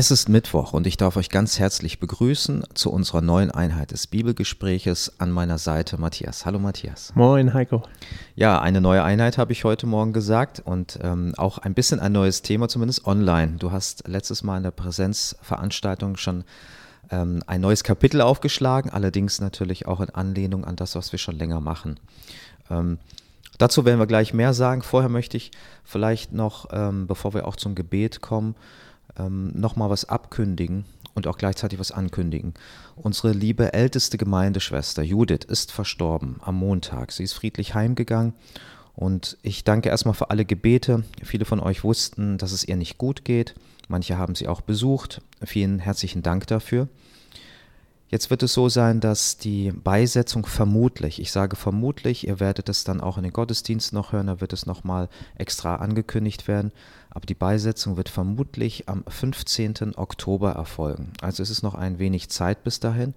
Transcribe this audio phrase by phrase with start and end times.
[0.00, 4.06] Es ist Mittwoch und ich darf euch ganz herzlich begrüßen zu unserer neuen Einheit des
[4.06, 6.46] Bibelgespräches an meiner Seite Matthias.
[6.46, 7.12] Hallo Matthias.
[7.16, 7.82] Moin Heiko.
[8.36, 12.12] Ja, eine neue Einheit habe ich heute Morgen gesagt und ähm, auch ein bisschen ein
[12.12, 13.56] neues Thema, zumindest online.
[13.58, 16.44] Du hast letztes Mal in der Präsenzveranstaltung schon
[17.10, 21.36] ähm, ein neues Kapitel aufgeschlagen, allerdings natürlich auch in Anlehnung an das, was wir schon
[21.36, 21.98] länger machen.
[22.70, 22.98] Ähm,
[23.58, 24.82] Dazu werden wir gleich mehr sagen.
[24.82, 25.50] Vorher möchte ich
[25.82, 28.54] vielleicht noch, ähm, bevor wir auch zum Gebet kommen,
[29.18, 32.54] ähm, nochmal was abkündigen und auch gleichzeitig was ankündigen.
[32.96, 37.12] Unsere liebe älteste Gemeindeschwester Judith ist verstorben am Montag.
[37.12, 38.34] Sie ist friedlich heimgegangen
[38.94, 41.04] und ich danke erstmal für alle Gebete.
[41.22, 43.54] Viele von euch wussten, dass es ihr nicht gut geht.
[43.88, 45.20] Manche haben sie auch besucht.
[45.44, 46.88] Vielen herzlichen Dank dafür.
[48.10, 52.82] Jetzt wird es so sein, dass die Beisetzung vermutlich, ich sage vermutlich, ihr werdet es
[52.82, 56.72] dann auch in den Gottesdienst noch hören, da wird es nochmal extra angekündigt werden,
[57.10, 59.96] aber die Beisetzung wird vermutlich am 15.
[59.96, 61.12] Oktober erfolgen.
[61.20, 63.14] Also es ist noch ein wenig Zeit bis dahin,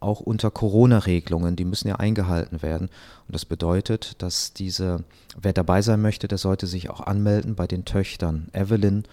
[0.00, 2.88] auch unter Corona-Regelungen, die müssen ja eingehalten werden.
[3.26, 5.04] Und das bedeutet, dass diese,
[5.40, 9.04] wer dabei sein möchte, der sollte sich auch anmelden bei den Töchtern Evelyn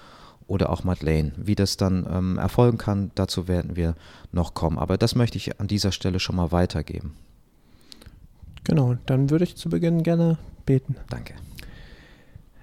[0.48, 1.32] oder auch Madeleine.
[1.38, 3.96] Wie das dann ähm, erfolgen kann, dazu werden wir
[4.32, 4.80] noch kommen.
[4.80, 7.16] Aber das möchte ich an dieser Stelle schon mal weitergeben.
[8.64, 10.96] Genau, dann würde ich zu Beginn gerne beten.
[11.10, 11.36] Danke.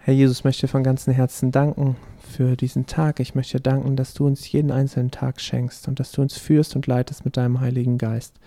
[0.07, 3.19] Herr Jesus, möchte von ganzem Herzen danken für diesen Tag.
[3.19, 6.77] Ich möchte danken, dass du uns jeden einzelnen Tag schenkst und dass du uns führst
[6.77, 8.39] und leitest mit deinem Heiligen Geist.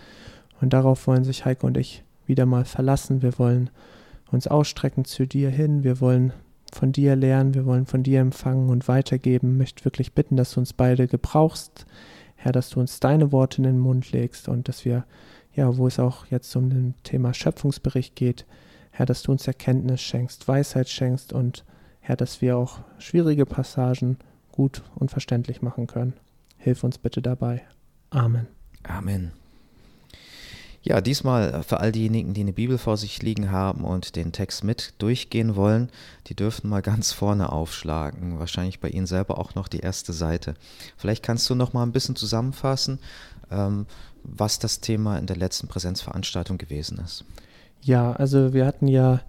[0.62, 3.22] Und darauf wollen sich Heike und ich wieder mal verlassen.
[3.22, 3.72] Wir wollen
[4.32, 5.84] uns ausstrecken zu dir hin.
[5.84, 6.32] Wir wollen
[6.72, 9.52] von dir lernen, wir wollen von dir empfangen und weitergeben.
[9.52, 11.86] Ich möchte wirklich bitten, dass du uns beide gebrauchst,
[12.38, 15.04] Herr, dass du uns deine Worte in den Mund legst und dass wir,
[15.54, 18.46] ja, wo es auch jetzt um den Thema Schöpfungsbericht geht,
[19.00, 21.64] Herr, dass du uns Erkenntnis schenkst, Weisheit schenkst und
[22.02, 24.18] Herr, dass wir auch schwierige Passagen
[24.52, 26.12] gut und verständlich machen können.
[26.58, 27.62] Hilf uns bitte dabei.
[28.10, 28.48] Amen.
[28.84, 29.32] Amen.
[30.82, 34.34] Ja, diesmal äh, für all diejenigen, die eine Bibel vor sich liegen haben und den
[34.34, 35.90] Text mit durchgehen wollen,
[36.28, 38.38] die dürften mal ganz vorne aufschlagen.
[38.38, 40.56] Wahrscheinlich bei Ihnen selber auch noch die erste Seite.
[40.98, 43.00] Vielleicht kannst du noch mal ein bisschen zusammenfassen,
[43.50, 43.86] ähm,
[44.24, 47.24] was das Thema in der letzten Präsenzveranstaltung gewesen ist.
[47.82, 49.22] Ja, also wir hatten ja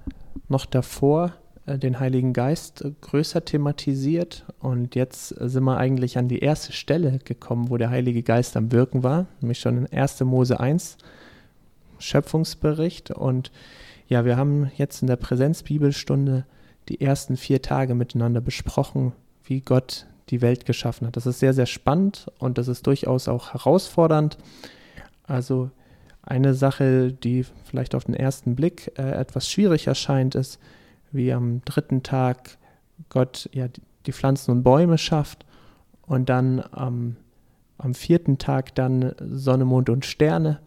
[0.49, 1.33] noch davor
[1.67, 6.73] äh, den Heiligen Geist äh, größer thematisiert und jetzt sind wir eigentlich an die erste
[6.73, 10.21] Stelle gekommen, wo der Heilige Geist am Wirken war, nämlich schon in 1.
[10.21, 10.99] Mose 1
[11.99, 13.11] Schöpfungsbericht.
[13.11, 13.53] Und
[14.09, 16.45] ja, wir haben jetzt in der Präsenzbibelstunde
[16.89, 19.13] die ersten vier Tage miteinander besprochen,
[19.45, 21.17] wie Gott die Welt geschaffen hat.
[21.17, 24.39] Das ist sehr, sehr spannend und das ist durchaus auch herausfordernd.
[25.25, 25.71] Also
[26.31, 30.61] eine Sache, die vielleicht auf den ersten Blick äh, etwas schwierig erscheint, ist,
[31.11, 32.57] wie am dritten Tag
[33.09, 33.67] Gott ja
[34.07, 35.45] die Pflanzen und Bäume schafft
[36.03, 37.17] und dann ähm,
[37.79, 40.61] am vierten Tag dann Sonne, Mond und Sterne.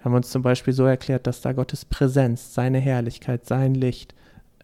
[0.00, 4.14] Haben wir uns zum Beispiel so erklärt, dass da Gottes Präsenz, seine Herrlichkeit, sein Licht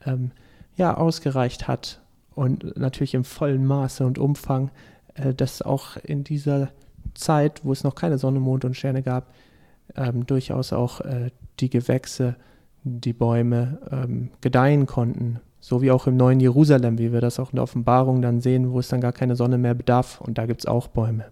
[0.04, 0.32] ähm,
[0.76, 2.00] ja ausgereicht hat
[2.34, 4.72] und natürlich im vollen Maße und Umfang,
[5.14, 6.70] äh, dass auch in dieser
[7.14, 9.32] Zeit, wo es noch keine Sonne, Mond und Sterne gab,
[9.96, 11.30] ähm, durchaus auch äh,
[11.60, 12.36] die Gewächse,
[12.84, 15.40] die Bäume ähm, gedeihen konnten.
[15.60, 18.72] So wie auch im neuen Jerusalem, wie wir das auch in der Offenbarung dann sehen,
[18.72, 21.26] wo es dann gar keine Sonne mehr bedarf und da gibt es auch Bäume.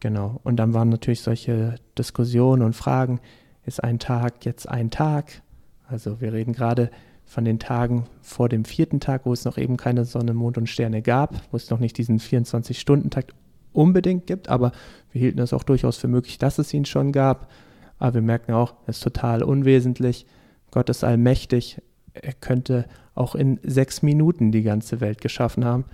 [0.00, 0.40] Genau.
[0.42, 3.20] Und dann waren natürlich solche Diskussionen und Fragen,
[3.64, 5.42] ist ein Tag jetzt ein Tag?
[5.86, 6.90] Also wir reden gerade
[7.24, 10.68] von den Tagen vor dem vierten Tag, wo es noch eben keine Sonne, Mond und
[10.68, 13.32] Sterne gab, wo es noch nicht diesen 24-Stunden-Takt
[13.72, 14.72] unbedingt gibt, aber
[15.12, 17.50] wir hielten es auch durchaus für möglich, dass es ihn schon gab.
[17.98, 20.26] Aber wir merken auch, es ist total unwesentlich.
[20.70, 21.80] Gott ist allmächtig.
[22.14, 25.84] Er könnte auch in sechs Minuten die ganze Welt geschaffen haben.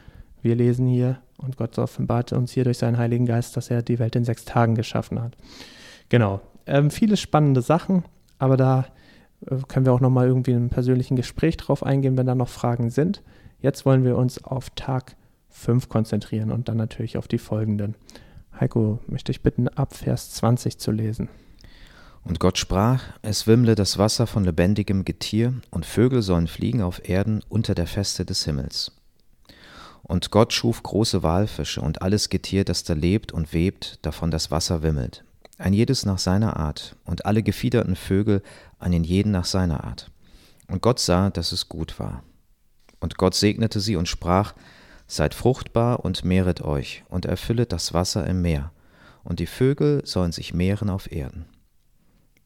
[0.40, 3.98] Wir lesen hier, und Gott offenbart uns hier durch seinen Heiligen Geist, dass er die
[3.98, 5.36] Welt in sechs Tagen geschaffen hat.
[6.08, 6.40] Genau.
[6.66, 8.04] Ähm, viele spannende Sachen,
[8.38, 8.86] aber da
[9.46, 12.48] äh, können wir auch nochmal irgendwie in einem persönlichen Gespräch drauf eingehen, wenn da noch
[12.48, 13.22] Fragen sind.
[13.60, 15.16] Jetzt wollen wir uns auf Tag
[15.50, 17.94] 5 konzentrieren und dann natürlich auf die folgenden.
[18.58, 21.28] Heiko, möchte ich bitten, ab Vers 20 zu lesen.
[22.24, 27.08] Und Gott sprach, es wimmle das Wasser von lebendigem Getier, und Vögel sollen fliegen auf
[27.08, 28.92] Erden unter der Feste des Himmels.
[30.02, 34.50] Und Gott schuf große Walfische und alles Getier, das da lebt und webt, davon das
[34.50, 35.24] Wasser wimmelt,
[35.58, 38.42] ein jedes nach seiner Art, und alle gefiederten Vögel,
[38.78, 40.10] einen jeden nach seiner Art.
[40.66, 42.22] Und Gott sah, dass es gut war.
[43.00, 44.54] Und Gott segnete sie und sprach,
[45.08, 48.72] Seid fruchtbar und mehret euch, und erfüllet das Wasser im Meer,
[49.24, 51.46] und die Vögel sollen sich mehren auf Erden.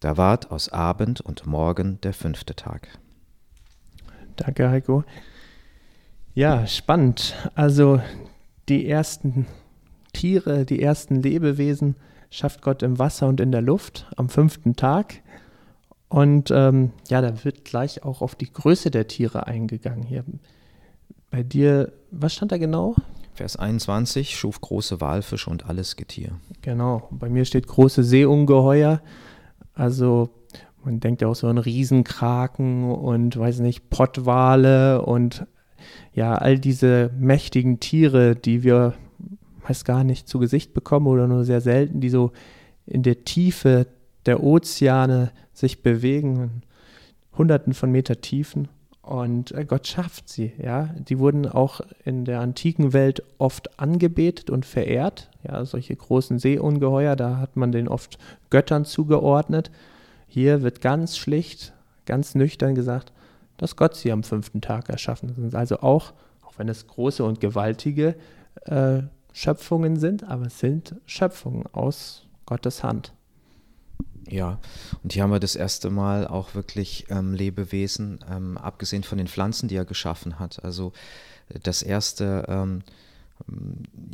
[0.00, 2.88] Da ward aus Abend und Morgen der fünfte Tag.
[4.36, 5.04] Danke, Heiko.
[6.34, 7.34] Ja, spannend.
[7.54, 8.00] Also
[8.68, 9.46] die ersten
[10.12, 11.96] Tiere, die ersten Lebewesen
[12.30, 15.20] schafft Gott im Wasser und in der Luft am fünften Tag.
[16.08, 20.02] Und ähm, ja, da wird gleich auch auf die Größe der Tiere eingegangen.
[20.02, 20.24] Hier
[21.32, 22.94] bei dir, was stand da genau?
[23.34, 26.32] Vers 21 schuf große Walfische und alles Getier.
[26.60, 29.00] Genau, bei mir steht große Seeungeheuer.
[29.74, 30.28] Also
[30.84, 35.46] man denkt ja auch so an Riesenkraken und weiß nicht, Pottwale und
[36.12, 38.94] ja, all diese mächtigen Tiere, die wir
[39.66, 42.32] meist gar nicht zu Gesicht bekommen oder nur sehr selten, die so
[42.84, 43.86] in der Tiefe
[44.26, 46.62] der Ozeane sich bewegen, in
[47.38, 48.68] hunderten von Meter Tiefen.
[49.02, 50.90] Und äh, Gott schafft sie, ja.
[50.96, 55.28] Die wurden auch in der antiken Welt oft angebetet und verehrt.
[55.42, 58.18] Ja, solche großen Seeungeheuer, da hat man den oft
[58.50, 59.72] Göttern zugeordnet.
[60.28, 61.72] Hier wird ganz schlicht,
[62.06, 63.12] ganz nüchtern gesagt,
[63.56, 65.34] dass Gott sie am fünften Tag erschaffen.
[65.34, 66.12] Sind also auch,
[66.46, 68.14] auch wenn es große und gewaltige
[68.66, 69.02] äh,
[69.32, 73.12] Schöpfungen sind, aber es sind Schöpfungen aus Gottes Hand.
[74.28, 74.58] Ja,
[75.02, 79.28] und hier haben wir das erste Mal auch wirklich ähm, Lebewesen, ähm, abgesehen von den
[79.28, 80.64] Pflanzen, die er geschaffen hat.
[80.64, 80.92] Also
[81.48, 82.82] äh, das erste, ähm,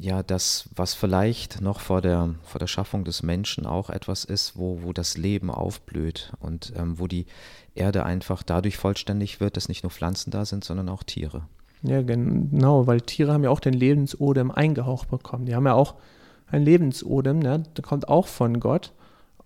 [0.00, 4.56] ja, das, was vielleicht noch vor der, vor der Schaffung des Menschen auch etwas ist,
[4.56, 7.26] wo, wo das Leben aufblüht und ähm, wo die
[7.74, 11.42] Erde einfach dadurch vollständig wird, dass nicht nur Pflanzen da sind, sondern auch Tiere.
[11.82, 15.46] Ja, genau, weil Tiere haben ja auch den Lebensodem eingehaucht bekommen.
[15.46, 15.94] Die haben ja auch
[16.50, 17.62] einen Lebensodem, ne?
[17.76, 18.92] der kommt auch von Gott.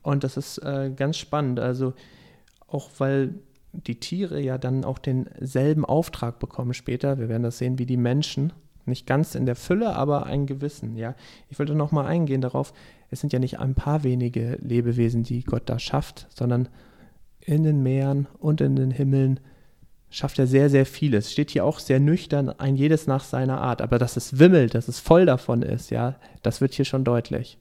[0.03, 1.61] Und das ist äh, ganz spannend.
[1.61, 1.95] Also
[2.67, 3.35] auch weil
[3.73, 7.19] die Tiere ja dann auch denselben Auftrag bekommen später.
[7.19, 8.53] Wir werden das sehen wie die Menschen.
[8.85, 10.97] Nicht ganz in der Fülle, aber einen gewissen.
[10.97, 11.15] Ja,
[11.49, 12.73] ich wollte noch mal eingehen darauf.
[13.11, 16.69] Es sind ja nicht ein paar wenige Lebewesen, die Gott da schafft, sondern
[17.41, 19.41] in den Meeren und in den Himmeln
[20.11, 21.33] schafft er sehr, sehr vieles.
[21.33, 23.81] Steht hier auch sehr nüchtern, ein jedes nach seiner Art.
[23.81, 27.59] Aber dass es wimmelt, dass es voll davon ist, ja, das wird hier schon deutlich.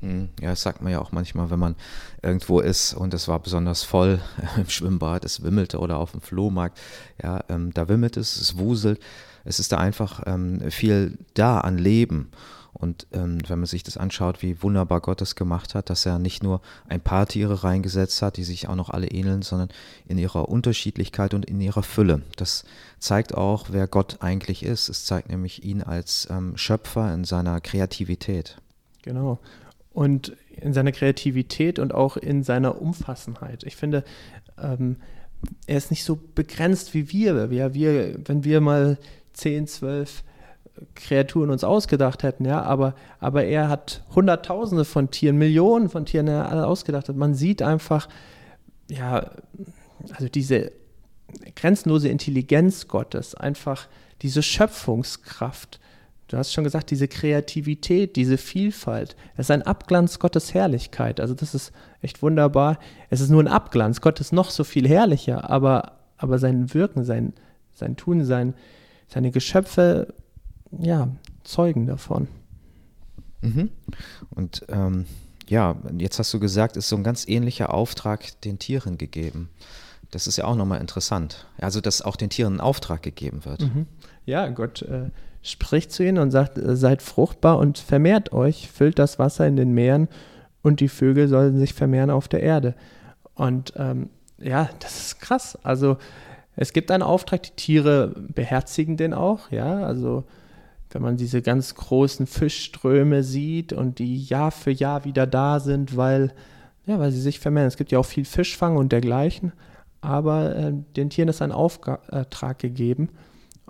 [0.00, 1.76] Hm, ja, das sagt man ja auch manchmal, wenn man
[2.22, 4.20] irgendwo ist und es war besonders voll
[4.56, 6.78] im Schwimmbad, es wimmelte oder auf dem Flohmarkt.
[7.22, 9.00] Ja, ähm, da wimmelt es, es wuselt.
[9.44, 12.30] Es ist da einfach ähm, viel da an Leben.
[12.72, 16.18] Und ähm, wenn man sich das anschaut, wie wunderbar Gott das gemacht hat, dass er
[16.18, 19.68] nicht nur ein paar Tiere reingesetzt hat, die sich auch noch alle ähneln, sondern
[20.06, 22.22] in ihrer Unterschiedlichkeit und in ihrer Fülle.
[22.36, 22.64] Das
[22.98, 24.88] zeigt auch, wer Gott eigentlich ist.
[24.88, 28.56] Es zeigt nämlich ihn als ähm, Schöpfer in seiner Kreativität.
[29.02, 29.40] Genau.
[29.92, 33.64] Und in seiner Kreativität und auch in seiner Umfassenheit.
[33.64, 34.04] Ich finde,
[34.60, 34.96] ähm,
[35.66, 37.50] er ist nicht so begrenzt wie wir.
[37.50, 37.74] wir.
[37.74, 38.98] Wir, wenn wir mal
[39.32, 40.22] 10, 12
[40.94, 46.28] Kreaturen uns ausgedacht hätten, ja, aber, aber er hat Hunderttausende von Tieren, Millionen von Tieren
[46.28, 47.08] alle ausgedacht.
[47.08, 47.16] Hat.
[47.16, 48.08] Man sieht einfach,
[48.88, 49.30] ja,
[50.12, 50.72] also diese
[51.54, 53.88] grenzenlose Intelligenz Gottes, einfach
[54.22, 55.80] diese Schöpfungskraft.
[56.30, 59.16] Du hast schon gesagt, diese Kreativität, diese Vielfalt.
[59.34, 61.18] Es ist ein Abglanz Gottes Herrlichkeit.
[61.18, 61.72] Also das ist
[62.02, 62.78] echt wunderbar.
[63.08, 64.00] Es ist nur ein Abglanz.
[64.00, 67.32] Gott ist noch so viel herrlicher, aber, aber sein Wirken, sein,
[67.74, 68.54] sein Tun, sein,
[69.08, 70.14] seine Geschöpfe
[70.70, 71.08] ja,
[71.42, 72.28] Zeugen davon.
[73.40, 73.70] Mhm.
[74.30, 75.06] Und ähm,
[75.48, 79.48] ja, jetzt hast du gesagt, ist so ein ganz ähnlicher Auftrag den Tieren gegeben.
[80.12, 81.48] Das ist ja auch nochmal interessant.
[81.58, 83.62] Also, dass auch den Tieren ein Auftrag gegeben wird.
[83.62, 83.86] Mhm.
[84.26, 85.10] Ja, Gott äh,
[85.42, 89.72] spricht zu ihnen und sagt, seid fruchtbar und vermehrt euch, füllt das Wasser in den
[89.72, 90.08] Meeren
[90.62, 92.74] und die Vögel sollen sich vermehren auf der Erde.
[93.34, 95.58] Und ähm, ja, das ist krass.
[95.62, 95.96] Also
[96.56, 100.24] es gibt einen Auftrag, die Tiere beherzigen den auch, ja, also
[100.90, 105.96] wenn man diese ganz großen Fischströme sieht und die Jahr für Jahr wieder da sind,
[105.96, 106.32] weil,
[106.84, 107.68] ja, weil sie sich vermehren.
[107.68, 109.52] Es gibt ja auch viel Fischfang und dergleichen,
[110.00, 113.10] aber äh, den Tieren ist ein Auftrag gegeben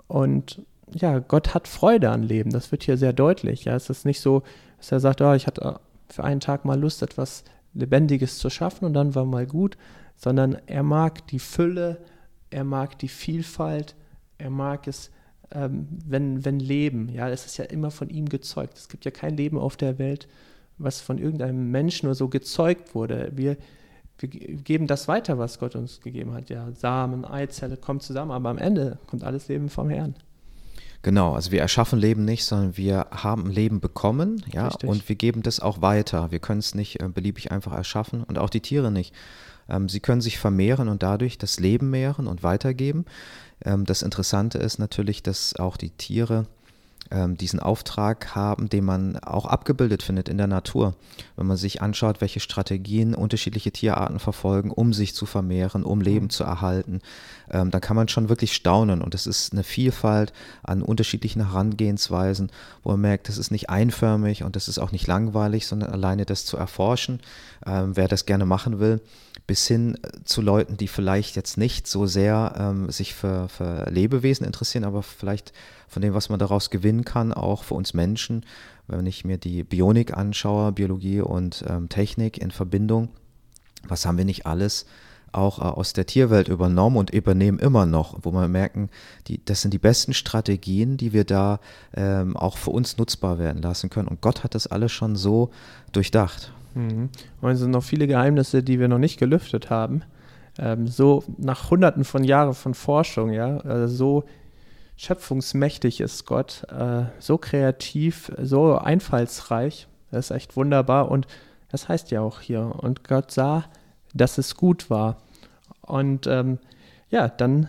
[0.07, 2.51] und ja, Gott hat Freude an Leben.
[2.51, 3.65] Das wird hier sehr deutlich.
[3.65, 4.43] Ja, es ist nicht so,
[4.77, 5.79] dass er sagt, oh, ich hatte
[6.09, 7.43] für einen Tag mal Lust, etwas
[7.73, 9.77] Lebendiges zu schaffen und dann war mal gut,
[10.17, 11.99] sondern er mag die Fülle,
[12.49, 13.95] er mag die Vielfalt,
[14.37, 15.11] er mag es,
[15.51, 18.77] ähm, wenn, wenn Leben, ja, es ist ja immer von ihm gezeugt.
[18.77, 20.27] Es gibt ja kein Leben auf der Welt,
[20.77, 23.31] was von irgendeinem Menschen nur so gezeugt wurde.
[23.35, 23.55] Wir,
[24.17, 26.49] wir geben das weiter, was Gott uns gegeben hat.
[26.49, 30.15] Ja, Samen, Eizelle kommen zusammen, aber am Ende kommt alles Leben vom Herrn.
[31.03, 34.89] Genau, also wir erschaffen Leben nicht, sondern wir haben Leben bekommen, ja, Richtig.
[34.89, 36.31] und wir geben das auch weiter.
[36.31, 39.13] Wir können es nicht äh, beliebig einfach erschaffen und auch die Tiere nicht.
[39.67, 43.05] Ähm, sie können sich vermehren und dadurch das Leben mehren und weitergeben.
[43.65, 46.45] Ähm, das Interessante ist natürlich, dass auch die Tiere
[47.11, 50.95] ähm, diesen Auftrag haben, den man auch abgebildet findet in der Natur.
[51.35, 56.29] Wenn man sich anschaut, welche Strategien unterschiedliche Tierarten verfolgen, um sich zu vermehren, um Leben
[56.29, 57.01] zu erhalten,
[57.49, 59.01] ähm, dann kann man schon wirklich staunen.
[59.01, 62.51] Und es ist eine Vielfalt an unterschiedlichen Herangehensweisen,
[62.83, 66.25] wo man merkt, das ist nicht einförmig und das ist auch nicht langweilig, sondern alleine
[66.25, 67.19] das zu erforschen,
[67.65, 69.01] ähm, wer das gerne machen will
[69.47, 73.89] bis hin äh, zu Leuten, die vielleicht jetzt nicht so sehr ähm, sich für, für
[73.89, 75.51] Lebewesen interessieren, aber vielleicht
[75.91, 78.45] von dem, was man daraus gewinnen kann, auch für uns Menschen.
[78.87, 83.09] Wenn ich mir die Bionik anschaue, Biologie und ähm, Technik in Verbindung,
[83.85, 84.85] was haben wir nicht alles
[85.33, 88.89] auch äh, aus der Tierwelt übernommen und übernehmen immer noch, wo wir merken,
[89.27, 91.59] die, das sind die besten Strategien, die wir da
[91.93, 94.07] ähm, auch für uns nutzbar werden lassen können.
[94.07, 95.51] Und Gott hat das alles schon so
[95.91, 96.53] durchdacht.
[96.73, 97.09] Mhm.
[97.41, 100.03] Und es sind noch viele Geheimnisse, die wir noch nicht gelüftet haben.
[100.57, 104.23] Ähm, so nach Hunderten von Jahren von Forschung, ja, also so
[104.95, 109.87] schöpfungsmächtig ist Gott, äh, so kreativ, so einfallsreich.
[110.11, 111.09] Das ist echt wunderbar.
[111.09, 111.27] Und
[111.69, 112.75] das heißt ja auch hier.
[112.77, 113.65] Und Gott sah,
[114.13, 115.17] dass es gut war.
[115.81, 116.59] Und ähm,
[117.09, 117.67] ja, dann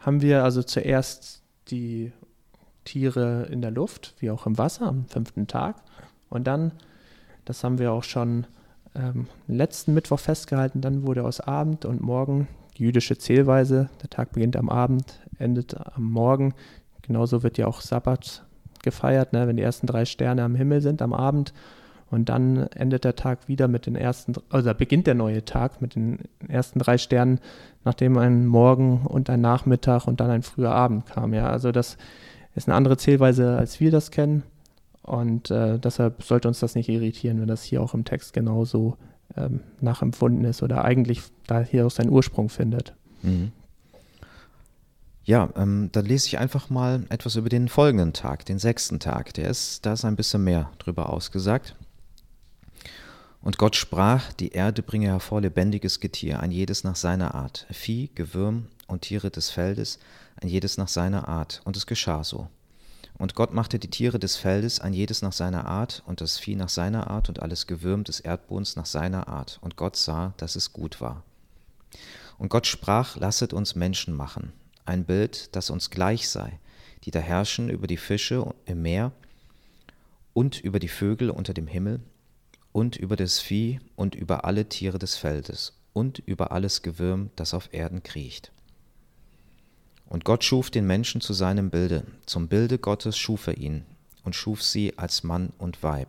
[0.00, 2.12] haben wir also zuerst die
[2.84, 5.76] Tiere in der Luft, wie auch im Wasser am fünften Tag.
[6.28, 6.72] Und dann
[7.50, 8.46] das haben wir auch schon
[8.94, 10.80] ähm, letzten Mittwoch festgehalten.
[10.80, 13.90] Dann wurde aus Abend und Morgen die jüdische Zählweise.
[14.02, 16.54] Der Tag beginnt am Abend, endet am Morgen.
[17.02, 18.44] Genauso wird ja auch Sabbat
[18.82, 21.52] gefeiert, ne, wenn die ersten drei Sterne am Himmel sind am Abend.
[22.10, 25.94] Und dann endet der Tag wieder mit den ersten, also beginnt der neue Tag mit
[25.94, 26.18] den
[26.48, 27.38] ersten drei Sternen,
[27.84, 31.32] nachdem ein Morgen und ein Nachmittag und dann ein früher Abend kam.
[31.34, 31.98] Ja, also das
[32.56, 34.42] ist eine andere Zählweise, als wir das kennen.
[35.02, 38.96] Und äh, deshalb sollte uns das nicht irritieren, wenn das hier auch im Text genauso
[39.36, 42.94] ähm, nachempfunden ist oder eigentlich da hier auch seinen Ursprung findet.
[43.22, 43.52] Mhm.
[45.30, 49.32] Ja, ähm, dann lese ich einfach mal etwas über den folgenden Tag, den sechsten Tag.
[49.34, 51.76] Der ist, da ist ein bisschen mehr drüber ausgesagt.
[53.40, 58.10] Und Gott sprach, die Erde bringe hervor lebendiges Getier, ein jedes nach seiner Art, Vieh,
[58.16, 60.00] Gewürm und Tiere des Feldes,
[60.42, 61.60] ein jedes nach seiner Art.
[61.62, 62.48] Und es geschah so.
[63.16, 66.56] Und Gott machte die Tiere des Feldes, ein jedes nach seiner Art, und das Vieh
[66.56, 69.60] nach seiner Art, und alles Gewürm des Erdbodens nach seiner Art.
[69.62, 71.22] Und Gott sah, dass es gut war.
[72.36, 74.52] Und Gott sprach, lasset uns Menschen machen,
[74.90, 76.58] ein Bild, das uns gleich sei,
[77.04, 79.12] die da herrschen über die Fische im Meer
[80.34, 82.00] und über die Vögel unter dem Himmel
[82.72, 87.54] und über das Vieh und über alle Tiere des Feldes und über alles Gewürm, das
[87.54, 88.52] auf Erden kriecht.
[90.06, 93.84] Und Gott schuf den Menschen zu seinem Bilde, zum Bilde Gottes schuf er ihn
[94.24, 96.08] und schuf sie als Mann und Weib.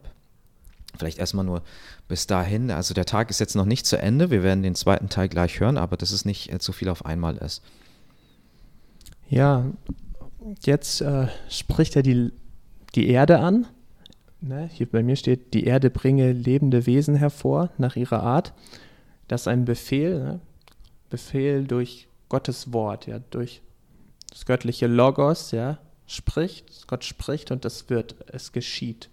[0.97, 1.61] Vielleicht erstmal nur
[2.07, 2.69] bis dahin.
[2.69, 4.29] Also der Tag ist jetzt noch nicht zu Ende.
[4.29, 7.38] Wir werden den zweiten Teil gleich hören, aber dass es nicht zu viel auf einmal
[7.38, 7.61] ist.
[9.31, 9.65] Ja,
[10.61, 12.33] jetzt äh, spricht er die,
[12.95, 13.65] die Erde an.
[14.41, 18.53] Ne, hier bei mir steht, die Erde bringe lebende Wesen hervor nach ihrer Art.
[19.29, 20.39] Das ist ein Befehl, ne?
[21.09, 23.61] Befehl durch Gottes Wort, ja, durch
[24.29, 29.09] das göttliche Logos, ja, spricht, Gott spricht und es wird, es geschieht.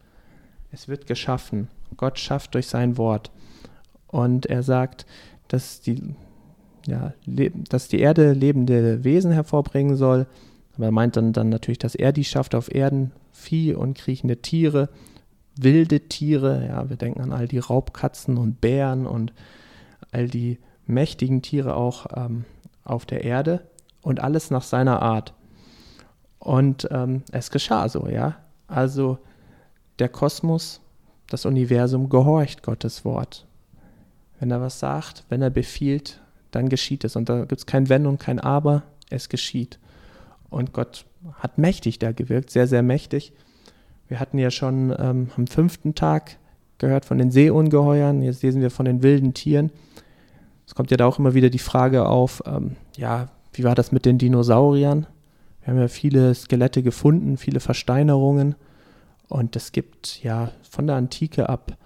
[0.73, 1.69] Es wird geschaffen.
[1.97, 3.31] Gott schafft durch sein Wort.
[4.09, 5.07] Und er sagt,
[5.47, 6.17] dass die,
[6.87, 10.27] ja, dass die Erde lebende Wesen hervorbringen soll.
[10.77, 14.39] Aber er meint dann, dann natürlich, dass er die schafft auf Erden, Vieh und kriechende
[14.39, 14.89] Tiere,
[15.57, 16.67] wilde Tiere.
[16.67, 19.33] Ja, wir denken an all die Raubkatzen und Bären und
[20.13, 22.45] all die mächtigen Tiere auch ähm,
[22.85, 23.63] auf der Erde
[24.03, 25.35] und alles nach seiner Art.
[26.39, 28.37] Und ähm, es geschah so, ja.
[28.67, 29.19] Also
[29.99, 30.81] der Kosmos,
[31.29, 33.47] das Universum gehorcht Gottes Wort.
[34.39, 37.17] Wenn er was sagt, wenn er befiehlt, dann geschieht es.
[37.17, 39.79] Und da gibt es kein Wenn und kein Aber, es geschieht.
[40.51, 43.33] Und Gott hat mächtig da gewirkt, sehr, sehr mächtig.
[44.09, 46.39] Wir hatten ja schon ähm, am fünften Tag
[46.79, 49.71] gehört von den Seeungeheuern, jetzt lesen wir von den wilden Tieren.
[50.67, 53.93] Es kommt ja da auch immer wieder die Frage auf, ähm, ja, wie war das
[53.93, 55.07] mit den Dinosauriern?
[55.61, 58.55] Wir haben ja viele Skelette gefunden, viele Versteinerungen.
[59.29, 61.77] Und es gibt ja von der Antike ab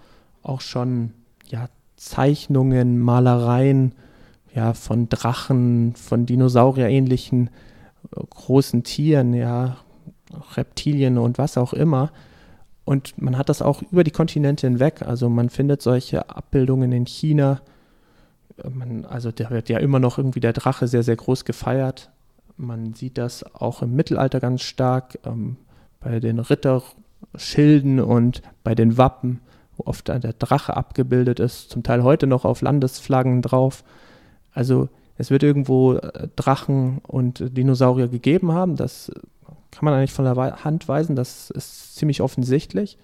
[0.41, 1.11] auch schon
[1.47, 3.95] ja, Zeichnungen, Malereien
[4.53, 7.47] ja, von Drachen, von Dinosaurier-ähnlichen
[8.15, 9.77] äh, großen Tieren, ja,
[10.55, 12.11] Reptilien und was auch immer.
[12.85, 15.01] Und man hat das auch über die Kontinente hinweg.
[15.03, 17.61] Also man findet solche Abbildungen in China,
[18.71, 22.11] man, also da wird ja immer noch irgendwie der Drache sehr, sehr groß gefeiert.
[22.57, 25.57] Man sieht das auch im Mittelalter ganz stark ähm,
[25.99, 29.41] bei den Ritterschilden und bei den Wappen,
[29.77, 33.83] wo oft der Drache abgebildet ist, zum Teil heute noch auf Landesflaggen drauf.
[34.53, 39.11] Also es wird irgendwo äh, Drachen und Dinosaurier gegeben haben, das
[39.71, 42.97] kann man eigentlich von der Hand weisen, das ist ziemlich offensichtlich.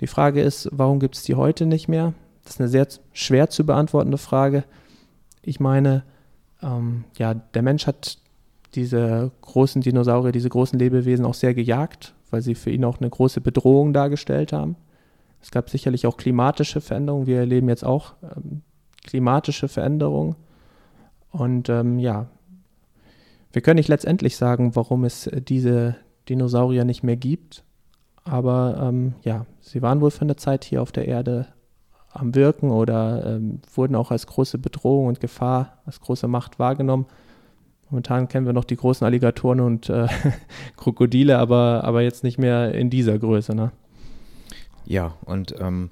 [0.00, 2.14] Die Frage ist, warum gibt es die heute nicht mehr?
[2.44, 4.64] Das ist eine sehr schwer zu beantwortende Frage.
[5.42, 6.02] Ich meine,
[6.62, 8.18] ähm, ja, der Mensch hat
[8.74, 13.10] diese großen Dinosaurier, diese großen Lebewesen auch sehr gejagt, weil sie für ihn auch eine
[13.10, 14.76] große Bedrohung dargestellt haben.
[15.42, 17.26] Es gab sicherlich auch klimatische Veränderungen.
[17.26, 18.62] Wir erleben jetzt auch ähm,
[19.04, 20.36] klimatische Veränderungen.
[21.32, 22.26] Und ähm, ja,
[23.52, 25.96] wir können nicht letztendlich sagen, warum es diese
[26.28, 27.64] Dinosaurier nicht mehr gibt.
[28.24, 31.48] Aber ähm, ja, sie waren wohl für eine Zeit hier auf der Erde
[32.12, 37.06] am Wirken oder ähm, wurden auch als große Bedrohung und Gefahr, als große Macht wahrgenommen.
[37.90, 40.06] Momentan kennen wir noch die großen Alligatoren und äh,
[40.76, 43.54] Krokodile, aber, aber jetzt nicht mehr in dieser Größe.
[43.54, 43.72] Ne?
[44.84, 45.90] Ja, und ähm,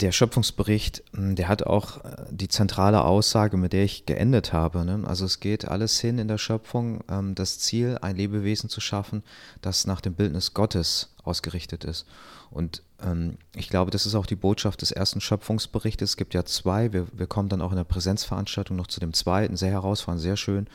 [0.00, 4.84] der Schöpfungsbericht, hm, der hat auch äh, die zentrale Aussage, mit der ich geendet habe.
[4.84, 5.02] Ne?
[5.06, 9.22] Also es geht alles hin in der Schöpfung, ähm, das Ziel, ein Lebewesen zu schaffen,
[9.62, 12.06] das nach dem Bildnis Gottes ausgerichtet ist.
[12.50, 16.10] Und ähm, ich glaube, das ist auch die Botschaft des ersten Schöpfungsberichtes.
[16.10, 16.92] Es gibt ja zwei.
[16.92, 20.36] Wir, wir kommen dann auch in der Präsenzveranstaltung noch zu dem zweiten, sehr herausfordernd, sehr
[20.36, 20.66] schön.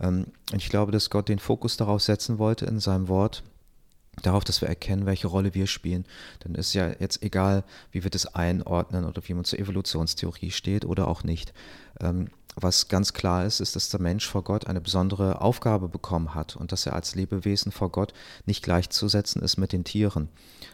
[0.00, 3.42] Ähm, ich glaube, dass Gott den Fokus darauf setzen wollte in seinem Wort,
[4.22, 6.04] darauf, dass wir erkennen, welche Rolle wir spielen.
[6.40, 10.84] Dann ist ja jetzt egal, wie wir das einordnen oder wie man zur Evolutionstheorie steht
[10.84, 11.52] oder auch nicht.
[12.00, 16.34] Ähm, was ganz klar ist, ist, dass der Mensch vor Gott eine besondere Aufgabe bekommen
[16.34, 18.12] hat und dass er als Lebewesen vor Gott
[18.46, 20.28] nicht gleichzusetzen ist mit den Tieren.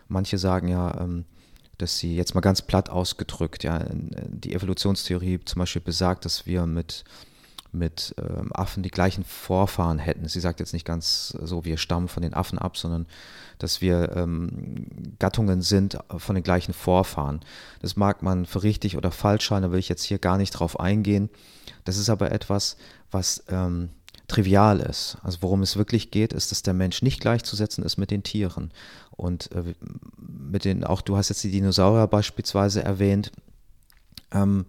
[0.09, 1.25] Manche sagen ja, ähm,
[1.79, 6.67] dass sie jetzt mal ganz platt ausgedrückt, ja, die Evolutionstheorie zum Beispiel besagt, dass wir
[6.67, 7.05] mit
[7.73, 10.29] mit ähm, Affen die gleichen Vorfahren hätten.
[10.29, 13.07] Sie sagt jetzt nicht ganz so, wir stammen von den Affen ab, sondern
[13.59, 14.87] dass wir ähm,
[15.19, 17.41] Gattungen sind von den gleichen Vorfahren.
[17.81, 20.51] Das mag man für richtig oder falsch halten, da will ich jetzt hier gar nicht
[20.53, 21.31] drauf eingehen.
[21.85, 22.77] Das ist aber etwas,
[23.11, 23.91] was ähm,
[24.31, 25.19] trivial ist.
[25.23, 28.71] Also worum es wirklich geht, ist, dass der Mensch nicht gleichzusetzen ist mit den Tieren.
[29.11, 29.75] Und äh,
[30.19, 33.33] mit den, auch du hast jetzt die Dinosaurier beispielsweise erwähnt.
[34.33, 34.67] Ähm,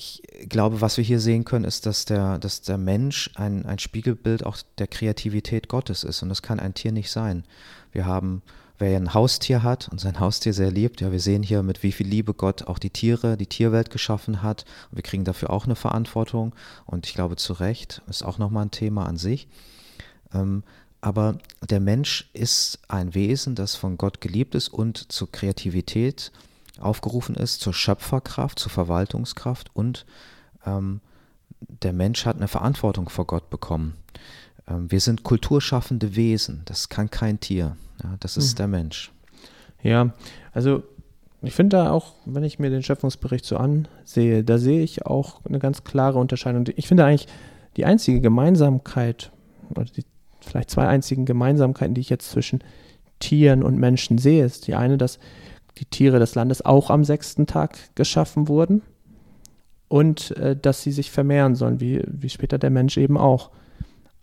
[0.00, 3.78] ich glaube, was wir hier sehen können, ist, dass der, dass der Mensch ein, ein
[3.78, 6.22] Spiegelbild auch der Kreativität Gottes ist.
[6.22, 7.44] Und das kann ein Tier nicht sein.
[7.92, 8.40] Wir haben,
[8.78, 11.92] wer ein Haustier hat und sein Haustier sehr liebt, ja, wir sehen hier, mit wie
[11.92, 14.64] viel Liebe Gott auch die Tiere, die Tierwelt geschaffen hat.
[14.90, 16.54] Und wir kriegen dafür auch eine Verantwortung.
[16.86, 19.48] Und ich glaube, zu Recht ist auch nochmal ein Thema an sich.
[20.32, 20.62] Ähm,
[21.02, 21.36] aber
[21.68, 26.32] der Mensch ist ein Wesen, das von Gott geliebt ist und zur Kreativität
[26.80, 30.06] aufgerufen ist, zur Schöpferkraft, zur Verwaltungskraft und
[30.66, 31.00] ähm,
[31.82, 33.96] der Mensch hat eine Verantwortung vor Gott bekommen.
[34.68, 38.56] Ähm, wir sind kulturschaffende Wesen, das kann kein Tier, ja, das ist mhm.
[38.56, 39.12] der Mensch.
[39.82, 40.12] Ja,
[40.52, 40.82] also
[41.42, 45.44] ich finde da auch, wenn ich mir den Schöpfungsbericht so ansehe, da sehe ich auch
[45.46, 46.66] eine ganz klare Unterscheidung.
[46.76, 47.28] Ich finde eigentlich
[47.76, 49.30] die einzige Gemeinsamkeit,
[49.70, 50.04] oder die
[50.40, 52.62] vielleicht zwei einzigen Gemeinsamkeiten, die ich jetzt zwischen
[53.20, 55.18] Tieren und Menschen sehe, ist die eine, dass
[55.80, 58.82] die Tiere des Landes auch am sechsten Tag geschaffen wurden
[59.88, 63.50] und äh, dass sie sich vermehren sollen, wie, wie später der Mensch eben auch.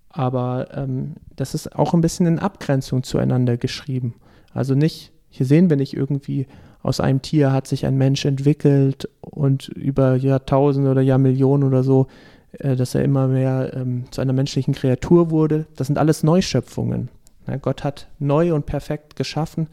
[0.09, 4.13] Aber ähm, das ist auch ein bisschen in Abgrenzung zueinander geschrieben.
[4.53, 6.47] Also nicht, hier sehen wir nicht irgendwie,
[6.83, 12.07] aus einem Tier hat sich ein Mensch entwickelt und über Jahrtausende oder Jahrmillionen oder so,
[12.51, 15.65] äh, dass er immer mehr ähm, zu einer menschlichen Kreatur wurde.
[15.75, 17.09] Das sind alles Neuschöpfungen.
[17.47, 19.67] Ja, Gott hat neu und perfekt geschaffen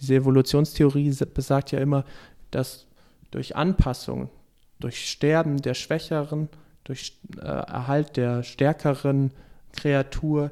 [0.00, 2.04] diese Evolutionstheorie besagt ja immer,
[2.50, 2.86] dass
[3.30, 4.28] durch Anpassung,
[4.80, 6.48] durch Sterben der Schwächeren,
[6.84, 9.32] durch äh, Erhalt der stärkeren
[9.72, 10.50] Kreatur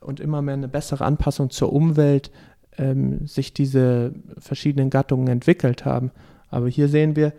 [0.00, 2.30] und immer mehr eine bessere Anpassung zur Umwelt
[2.78, 6.10] ähm, sich diese verschiedenen Gattungen entwickelt haben.
[6.48, 7.32] Aber hier sehen wir,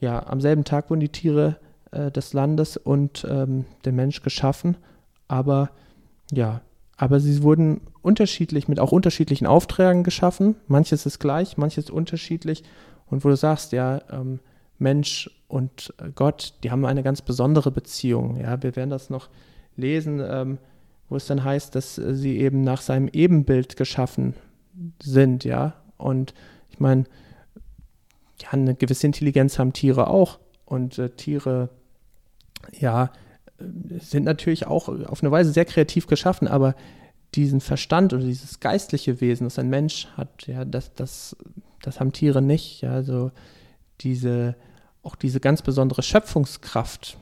[0.00, 1.56] ja, am selben Tag wurden die Tiere
[1.90, 4.76] äh, des Landes und ähm, der Mensch geschaffen,
[5.28, 5.70] aber
[6.32, 6.60] ja,
[6.96, 10.56] aber sie wurden unterschiedlich, mit auch unterschiedlichen Aufträgen geschaffen.
[10.66, 12.62] Manches ist gleich, manches unterschiedlich.
[13.06, 14.40] Und wo du sagst, ja, ähm,
[14.78, 18.38] Mensch und äh, Gott, die haben eine ganz besondere Beziehung.
[18.40, 19.28] Ja, wir werden das noch
[19.76, 20.58] lesen, ähm,
[21.08, 24.34] wo es dann heißt, dass äh, sie eben nach seinem Ebenbild geschaffen
[25.02, 25.74] sind, ja.
[25.98, 26.34] Und
[26.70, 27.04] ich meine,
[28.40, 30.38] ja, eine gewisse Intelligenz haben Tiere auch.
[30.64, 31.68] Und äh, Tiere,
[32.78, 33.10] ja,
[33.58, 36.74] sind natürlich auch auf eine Weise sehr kreativ geschaffen, aber
[37.34, 41.36] diesen Verstand oder dieses geistliche Wesen, das ein Mensch hat, ja, das, das,
[41.82, 42.80] das haben Tiere nicht.
[42.82, 43.30] Ja, also
[44.00, 44.56] diese,
[45.02, 47.18] auch diese ganz besondere Schöpfungskraft,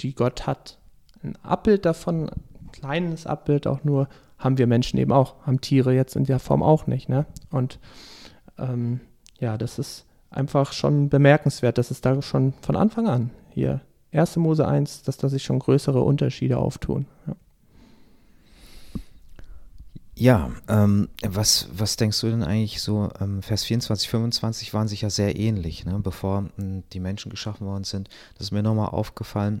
[0.00, 0.78] die Gott hat.
[1.22, 4.08] Ein Abbild davon, ein kleines Abbild auch nur,
[4.38, 7.08] haben wir Menschen eben auch, haben Tiere jetzt in der Form auch nicht.
[7.08, 7.26] Ne?
[7.50, 7.78] Und
[8.58, 9.00] ähm,
[9.38, 13.80] ja, das ist einfach schon bemerkenswert, dass es da schon von Anfang an hier
[14.14, 14.36] 1.
[14.36, 17.06] Mose 1, dass da sich schon größere Unterschiede auftun.
[17.26, 17.36] Ja.
[20.16, 25.00] Ja, ähm, was, was denkst du denn eigentlich so, ähm, Vers 24, 25 waren sich
[25.00, 25.98] ja sehr ähnlich, ne?
[25.98, 28.08] bevor ähm, die Menschen geschaffen worden sind.
[28.38, 29.60] Das ist mir nochmal aufgefallen.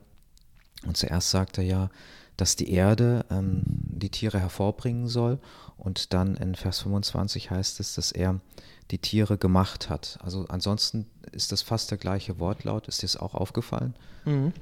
[0.86, 1.90] Und zuerst sagt er ja,
[2.36, 5.38] dass die Erde ähm, die Tiere hervorbringen soll.
[5.76, 8.40] Und dann in Vers 25 heißt es, dass er
[8.90, 10.18] die Tiere gemacht hat.
[10.22, 12.88] Also ansonsten ist das fast der gleiche Wortlaut.
[12.88, 13.94] Ist dir das auch aufgefallen?
[14.24, 14.52] Mhm.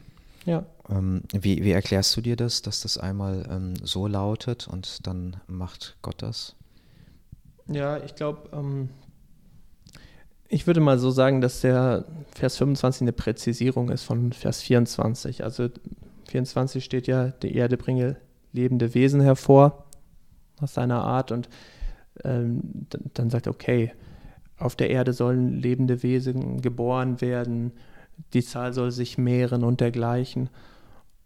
[0.45, 0.65] Ja.
[0.89, 5.37] Ähm, wie, wie, erklärst du dir das, dass das einmal ähm, so lautet und dann
[5.47, 6.57] macht Gott das?
[7.69, 8.89] Ja, ich glaube, ähm,
[10.49, 12.05] ich würde mal so sagen, dass der
[12.35, 15.45] Vers 25 eine Präzisierung ist von Vers 24.
[15.45, 15.69] Also
[16.33, 18.17] 24 steht ja, die Erde bringe
[18.53, 19.85] lebende Wesen hervor
[20.61, 21.49] aus seiner Art und
[22.25, 23.93] ähm, dann sagt er, okay,
[24.59, 27.73] auf der Erde sollen lebende Wesen geboren werden,
[28.33, 30.51] die Zahl soll sich mehren und dergleichen.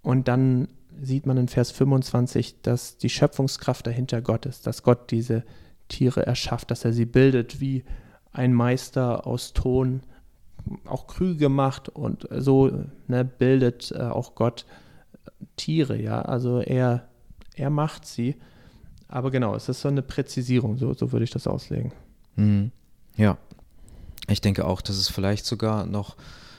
[0.02, 0.68] Und dann
[1.00, 5.44] sieht man in Vers 25, dass die Schöpfungskraft dahinter Gott ist, dass Gott diese
[5.88, 7.84] Tiere erschafft, dass er sie bildet wie
[8.32, 10.02] ein Meister aus Ton,
[10.84, 12.70] auch Krüge macht und so
[13.06, 14.66] ne, bildet äh, auch Gott
[15.56, 16.22] Tiere, ja.
[16.22, 17.08] Also er,
[17.54, 18.36] er macht sie.
[19.08, 21.92] Aber genau, es ist so eine Präzisierung, so, so würde ich das auslegen.
[22.36, 22.72] Mhm.
[23.16, 23.38] Ja.
[24.28, 26.16] Ich denke auch, dass es vielleicht sogar noch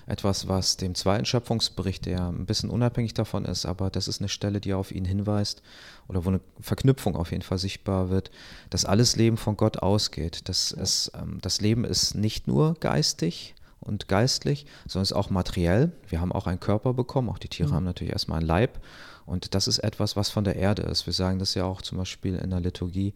[0.07, 4.29] etwas, was dem zweiten Schöpfungsbericht, der ein bisschen unabhängig davon ist, aber das ist eine
[4.29, 5.61] Stelle, die auf ihn hinweist
[6.07, 8.31] oder wo eine Verknüpfung auf jeden Fall sichtbar wird,
[8.69, 10.47] dass alles Leben von Gott ausgeht.
[10.47, 13.53] Dass es, ähm, das Leben ist nicht nur geistig
[13.87, 15.91] und geistlich, sondern es ist auch materiell.
[16.07, 17.73] Wir haben auch einen Körper bekommen, auch die Tiere mhm.
[17.73, 18.79] haben natürlich erstmal einen Leib
[19.25, 21.05] und das ist etwas, was von der Erde ist.
[21.05, 23.13] Wir sagen das ja auch zum Beispiel in der Liturgie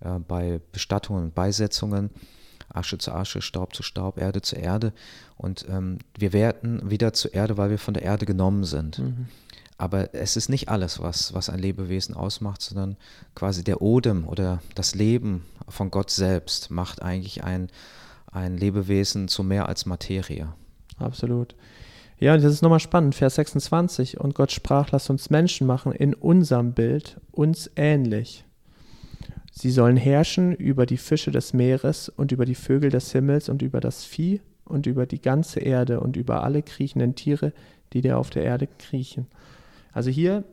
[0.00, 2.10] äh, bei Bestattungen und Beisetzungen
[2.72, 4.92] Asche zu Asche, Staub zu Staub, Erde zu Erde.
[5.36, 8.98] Und ähm, wir werden wieder zur Erde, weil wir von der Erde genommen sind.
[8.98, 9.28] Mhm.
[9.78, 12.96] Aber es ist nicht alles, was, was ein Lebewesen ausmacht, sondern
[13.34, 17.68] quasi der Odem oder das Leben von Gott selbst macht eigentlich ein,
[18.32, 20.52] ein Lebewesen zu mehr als Materie.
[20.98, 21.54] Absolut.
[22.18, 24.18] Ja, das ist nochmal spannend, Vers 26.
[24.18, 28.44] Und Gott sprach, lass uns Menschen machen in unserem Bild, uns ähnlich.
[29.52, 33.62] Sie sollen herrschen über die Fische des Meeres und über die Vögel des Himmels und
[33.62, 37.52] über das Vieh und über die ganze Erde und über alle kriechenden Tiere,
[37.92, 39.26] die da auf der Erde kriechen.
[39.92, 40.44] Also hier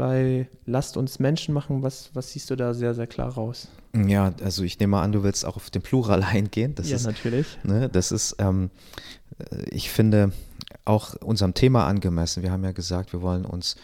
[0.00, 3.68] bei Lasst uns Menschen machen, was, was siehst du da sehr, sehr klar raus?
[3.94, 6.74] Ja, also ich nehme an, du willst auch auf den Plural eingehen.
[6.74, 7.46] Das ja, ist, natürlich.
[7.64, 8.70] Ne, das ist, ähm,
[9.68, 10.32] ich finde,
[10.86, 12.42] auch unserem Thema angemessen.
[12.42, 13.76] Wir haben ja gesagt, wir wollen uns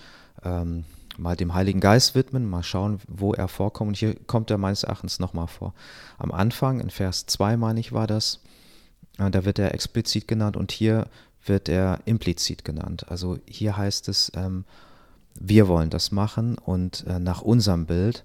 [0.43, 0.85] ähm,
[1.19, 3.89] mal dem Heiligen Geist widmen, mal schauen, wo er vorkommt.
[3.89, 5.75] Und hier kommt er meines Erachtens nochmal vor.
[6.17, 8.41] Am Anfang, in Vers 2, meine ich, war das,
[9.19, 11.09] äh, da wird er explizit genannt und hier
[11.45, 13.05] wird er implizit genannt.
[13.11, 14.65] Also hier heißt es, ähm,
[15.41, 18.25] wir wollen das machen und äh, nach unserem Bild.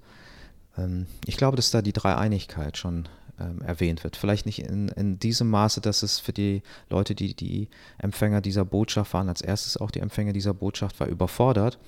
[0.77, 3.07] Ähm, ich glaube, dass da die Dreieinigkeit schon
[3.39, 4.15] ähm, erwähnt wird.
[4.15, 8.65] Vielleicht nicht in, in diesem Maße, dass es für die Leute, die die Empfänger dieser
[8.65, 11.79] Botschaft waren, als erstes auch die Empfänger dieser Botschaft war, überfordert.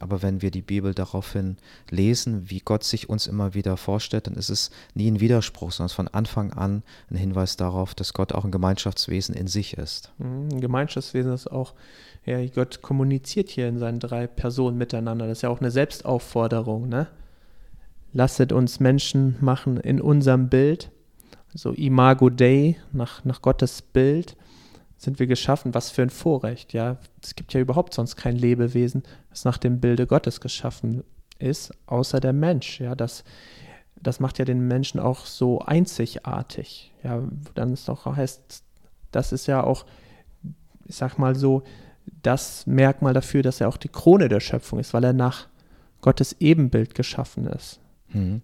[0.00, 1.56] Aber wenn wir die Bibel daraufhin
[1.88, 5.86] lesen, wie Gott sich uns immer wieder vorstellt, dann ist es nie ein Widerspruch, sondern
[5.86, 10.12] es von Anfang an ein Hinweis darauf, dass Gott auch ein Gemeinschaftswesen in sich ist.
[10.18, 11.74] Mhm, ein Gemeinschaftswesen ist auch,
[12.26, 15.26] ja, Gott kommuniziert hier in seinen drei Personen miteinander.
[15.26, 17.06] Das ist ja auch eine Selbstaufforderung, ne?
[18.12, 20.90] Lasset uns Menschen machen in unserem Bild,
[21.52, 24.36] so Imago Dei, nach, nach Gottes Bild
[25.04, 25.74] sind wir geschaffen.
[25.74, 26.98] Was für ein Vorrecht, ja.
[27.22, 31.04] Es gibt ja überhaupt sonst kein Lebewesen, das nach dem Bilde Gottes geschaffen
[31.38, 32.94] ist, außer der Mensch, ja.
[32.94, 33.24] Das,
[34.00, 37.22] das macht ja den Menschen auch so einzigartig, ja.
[37.54, 38.64] Dann ist auch heißt,
[39.12, 39.86] das ist ja auch,
[40.86, 41.62] ich sag mal so,
[42.22, 45.48] das Merkmal dafür, dass er auch die Krone der Schöpfung ist, weil er nach
[46.00, 47.80] Gottes Ebenbild geschaffen ist.
[48.08, 48.42] Mhm.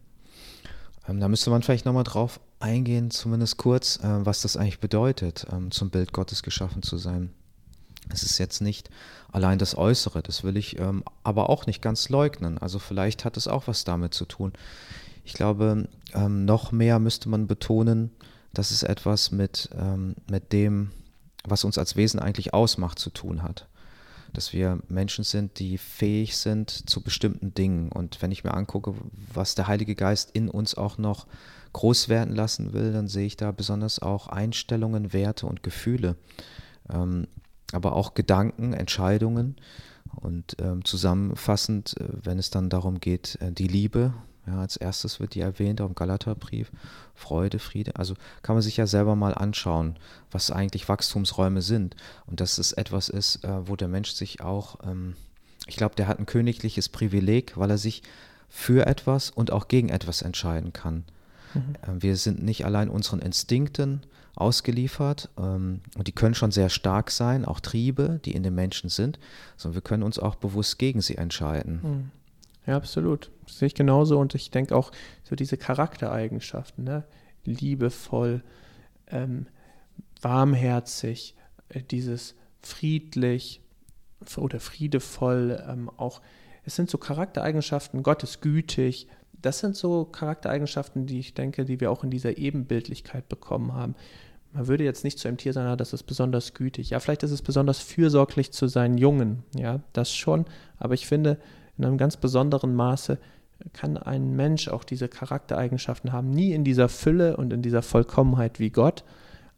[1.08, 5.46] Ähm, da müsste man vielleicht nochmal drauf eingehen, zumindest kurz, äh, was das eigentlich bedeutet,
[5.52, 7.30] ähm, zum Bild Gottes geschaffen zu sein.
[8.12, 8.90] Es ist jetzt nicht
[9.30, 12.58] allein das Äußere, das will ich ähm, aber auch nicht ganz leugnen.
[12.58, 14.52] Also vielleicht hat es auch was damit zu tun.
[15.24, 18.10] Ich glaube, ähm, noch mehr müsste man betonen,
[18.52, 20.90] dass es etwas mit, ähm, mit dem,
[21.44, 23.69] was uns als Wesen eigentlich ausmacht, zu tun hat
[24.32, 27.90] dass wir Menschen sind, die fähig sind zu bestimmten Dingen.
[27.90, 28.94] Und wenn ich mir angucke,
[29.32, 31.26] was der Heilige Geist in uns auch noch
[31.72, 36.16] groß werden lassen will, dann sehe ich da besonders auch Einstellungen, Werte und Gefühle,
[36.92, 37.26] ähm,
[37.72, 39.56] aber auch Gedanken, Entscheidungen.
[40.16, 44.12] Und ähm, zusammenfassend, äh, wenn es dann darum geht, äh, die Liebe,
[44.50, 46.70] ja, als erstes wird die erwähnt, auch im Galaterbrief.
[47.14, 47.96] Freude, Friede.
[47.96, 49.96] Also kann man sich ja selber mal anschauen,
[50.30, 51.96] was eigentlich Wachstumsräume sind.
[52.26, 55.14] Und dass es etwas ist, äh, wo der Mensch sich auch, ähm,
[55.66, 58.02] ich glaube, der hat ein königliches Privileg, weil er sich
[58.48, 61.04] für etwas und auch gegen etwas entscheiden kann.
[61.54, 61.74] Mhm.
[61.86, 64.02] Ähm, wir sind nicht allein unseren Instinkten
[64.34, 68.88] ausgeliefert ähm, und die können schon sehr stark sein, auch Triebe, die in den Menschen
[68.88, 69.18] sind,
[69.56, 71.80] sondern wir können uns auch bewusst gegen sie entscheiden.
[71.82, 72.10] Mhm.
[72.70, 73.32] Ja, absolut.
[73.46, 74.92] Das sehe ich genauso und ich denke auch
[75.24, 77.02] so diese Charaktereigenschaften, ne?
[77.44, 78.44] liebevoll,
[79.08, 79.48] ähm,
[80.22, 81.34] warmherzig,
[81.70, 83.60] äh, dieses friedlich
[84.36, 86.20] oder friedevoll, ähm, auch
[86.64, 91.80] es sind so Charaktereigenschaften, Gott ist gütig, das sind so Charaktereigenschaften, die ich denke, die
[91.80, 93.96] wir auch in dieser Ebenbildlichkeit bekommen haben.
[94.52, 96.90] Man würde jetzt nicht zu einem Tier sagen, ah, das ist besonders gütig.
[96.90, 99.42] Ja, vielleicht ist es besonders fürsorglich zu seinen Jungen.
[99.56, 100.44] Ja, das schon.
[100.78, 101.38] Aber ich finde,
[101.80, 103.18] in einem ganz besonderen Maße
[103.72, 106.30] kann ein Mensch auch diese Charaktereigenschaften haben.
[106.30, 109.02] Nie in dieser Fülle und in dieser Vollkommenheit wie Gott.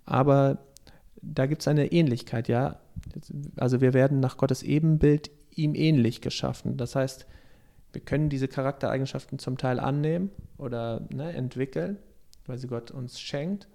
[0.05, 0.59] Aber
[1.21, 2.77] da gibt es eine Ähnlichkeit, ja.
[3.57, 6.77] Also wir werden nach Gottes Ebenbild ihm ähnlich geschaffen.
[6.77, 7.27] Das heißt,
[7.93, 11.99] wir können diese Charaktereigenschaften zum Teil annehmen oder ne, entwickeln,
[12.47, 13.67] weil sie Gott uns schenkt.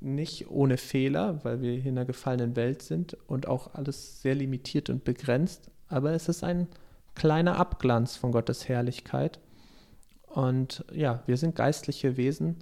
[0.00, 4.34] Nicht ohne Fehler, weil wir hier in einer gefallenen Welt sind und auch alles sehr
[4.34, 5.70] limitiert und begrenzt.
[5.88, 6.66] Aber es ist ein
[7.16, 9.40] kleiner Abglanz von Gottes Herrlichkeit.
[10.28, 12.56] Und ja, wir sind geistliche Wesen.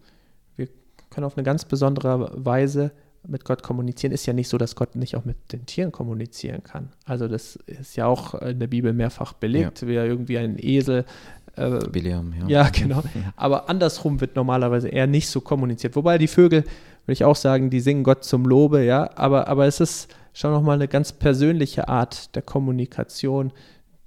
[0.56, 0.68] Wir
[1.10, 2.92] können auf eine ganz besondere Weise
[3.26, 6.62] mit Gott kommunizieren, ist ja nicht so, dass Gott nicht auch mit den Tieren kommunizieren
[6.62, 6.90] kann.
[7.06, 9.88] Also das ist ja auch in der Bibel mehrfach belegt, ja.
[9.88, 11.04] wie irgendwie ein Esel.
[11.56, 12.46] Äh, Biliam, ja.
[12.48, 13.02] Ja, genau.
[13.36, 15.96] Aber andersrum wird normalerweise eher nicht so kommuniziert.
[15.96, 19.10] Wobei die Vögel, würde ich auch sagen, die singen Gott zum Lobe, ja.
[19.16, 23.52] Aber, aber es ist schon nochmal eine ganz persönliche Art der Kommunikation,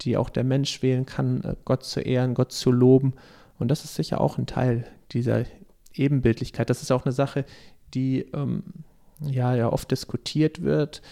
[0.02, 3.14] die auch der Mensch wählen kann, äh, Gott zu ehren, Gott zu loben.
[3.58, 5.44] Und das ist sicher auch ein Teil dieser
[5.94, 6.70] Ebenbildlichkeit.
[6.70, 7.44] Das ist auch eine Sache,
[7.94, 8.62] die ähm,
[9.20, 11.02] ja, ja oft diskutiert wird.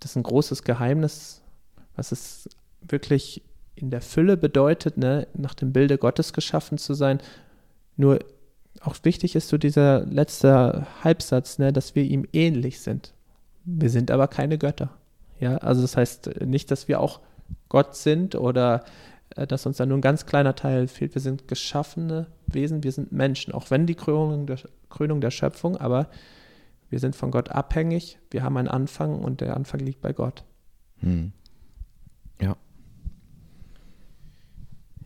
[0.00, 1.42] Das ist ein großes Geheimnis,
[1.96, 2.48] was es
[2.80, 3.42] wirklich
[3.74, 7.20] in der Fülle bedeutet, ne, nach dem Bilde Gottes geschaffen zu sein.
[7.96, 8.20] Nur
[8.80, 13.12] auch wichtig ist so dieser letzte Halbsatz, ne, dass wir ihm ähnlich sind.
[13.64, 14.90] Wir sind aber keine Götter.
[15.40, 17.20] Ja, also das heißt nicht, dass wir auch
[17.68, 18.84] Gott sind oder
[19.36, 21.14] äh, dass uns da nur ein ganz kleiner Teil fehlt.
[21.14, 24.58] Wir sind geschaffene Wesen, wir sind Menschen, auch wenn die Krönung der,
[24.90, 26.08] Krönung der Schöpfung, aber
[26.90, 30.44] wir sind von Gott abhängig, wir haben einen Anfang und der Anfang liegt bei Gott.
[31.00, 31.32] Hm.
[32.40, 32.56] Ja.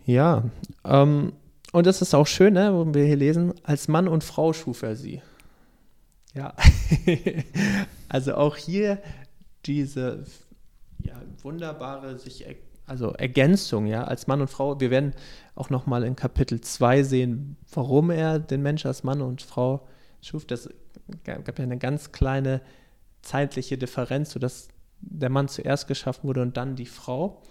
[0.04, 0.44] Ja,
[0.84, 1.32] ähm,
[1.72, 4.82] und das ist auch schön, ne, wo wir hier lesen, als Mann und Frau schuf
[4.82, 5.22] er sie.
[6.34, 6.54] Ja,
[8.08, 8.98] also auch hier
[9.66, 10.24] diese
[11.02, 12.46] ja, wunderbare sich
[12.86, 14.80] also Ergänzung, ja, als Mann und Frau.
[14.80, 15.14] Wir werden
[15.54, 19.86] auch nochmal in Kapitel 2 sehen, warum er den Mensch als Mann und Frau
[20.20, 20.44] schuf.
[20.44, 20.68] Das
[21.24, 22.60] gab ja eine ganz kleine
[23.22, 24.68] zeitliche Differenz, sodass
[25.00, 27.42] der Mann zuerst geschaffen wurde und dann die Frau.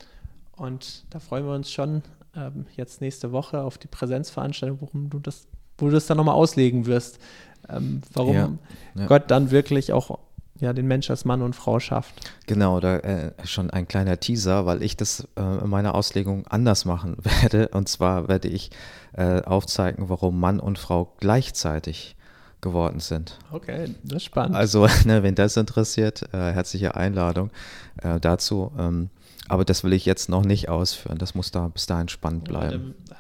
[0.56, 2.04] Und da freuen wir uns schon
[2.36, 6.36] ähm, jetzt nächste Woche auf die Präsenzveranstaltung, worum du das, wo du das dann nochmal
[6.36, 7.20] auslegen wirst,
[7.70, 8.52] ähm, warum ja,
[8.96, 9.06] ja.
[9.08, 10.20] Gott dann wirklich auch
[10.62, 12.14] ja, den Mensch als Mann und Frau schafft.
[12.46, 16.86] Genau, da äh, schon ein kleiner Teaser, weil ich das äh, in meiner Auslegung anders
[16.86, 17.68] machen werde.
[17.70, 18.70] Und zwar werde ich
[19.14, 22.16] äh, aufzeigen, warum Mann und Frau gleichzeitig
[22.62, 23.40] geworden sind.
[23.52, 24.56] Okay, das ist spannend.
[24.56, 27.50] Also, ne, wenn das interessiert, äh, herzliche Einladung
[28.04, 28.72] äh, dazu.
[28.78, 29.10] Ähm,
[29.48, 31.18] aber das will ich jetzt noch nicht ausführen.
[31.18, 32.94] Das muss da bis dahin spannend bleiben.
[33.10, 33.16] Ja,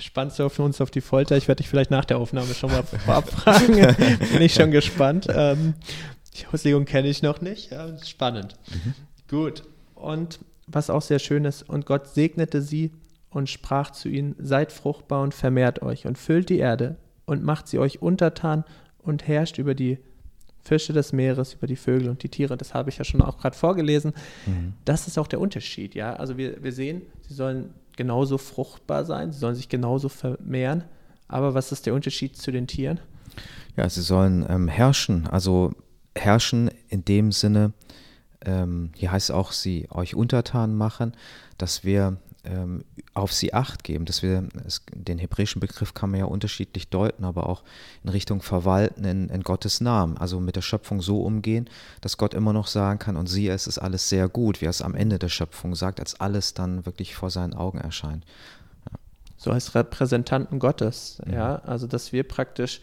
[0.00, 1.36] spannst du auf uns auf die Folter?
[1.36, 3.94] Ich werde dich vielleicht nach der Aufnahme schon mal vorab fragen.
[4.32, 5.26] Bin ich schon gespannt.
[5.28, 5.74] Ähm,
[6.36, 7.70] die Auslegung kenne ich noch nicht.
[7.70, 8.56] Ja, spannend.
[8.70, 8.94] Mhm.
[9.28, 9.64] Gut.
[9.94, 12.92] Und was auch sehr schön ist, und Gott segnete sie
[13.30, 17.68] und sprach zu ihnen: Seid fruchtbar und vermehrt euch und füllt die Erde und macht
[17.68, 18.64] sie euch untertan
[18.98, 19.98] und herrscht über die
[20.62, 22.56] Fische des Meeres, über die Vögel und die Tiere.
[22.56, 24.14] Das habe ich ja schon auch gerade vorgelesen.
[24.46, 24.72] Mhm.
[24.84, 26.14] Das ist auch der Unterschied, ja.
[26.14, 30.84] Also wir, wir sehen, sie sollen genauso fruchtbar sein, sie sollen sich genauso vermehren.
[31.28, 33.00] Aber was ist der Unterschied zu den Tieren?
[33.76, 35.26] Ja, sie sollen ähm, herrschen.
[35.26, 35.72] Also
[36.16, 37.72] herrschen in dem Sinne,
[38.44, 41.12] ähm, hier heißt es auch, sie euch untertan machen,
[41.58, 46.20] dass wir ähm, auf sie acht geben, dass wir, es, den hebräischen Begriff kann man
[46.20, 47.62] ja unterschiedlich deuten, aber auch
[48.02, 51.70] in Richtung Verwalten in, in, Gottes Namen, also mit der Schöpfung so umgehen,
[52.02, 54.70] dass Gott immer noch sagen kann, und siehe, es ist alles sehr gut, wie er
[54.70, 58.24] es am Ende der Schöpfung sagt, als alles dann wirklich vor seinen Augen erscheint.
[58.90, 58.98] Ja.
[59.38, 61.32] So als Repräsentanten Gottes, mhm.
[61.32, 62.82] ja, also dass wir praktisch,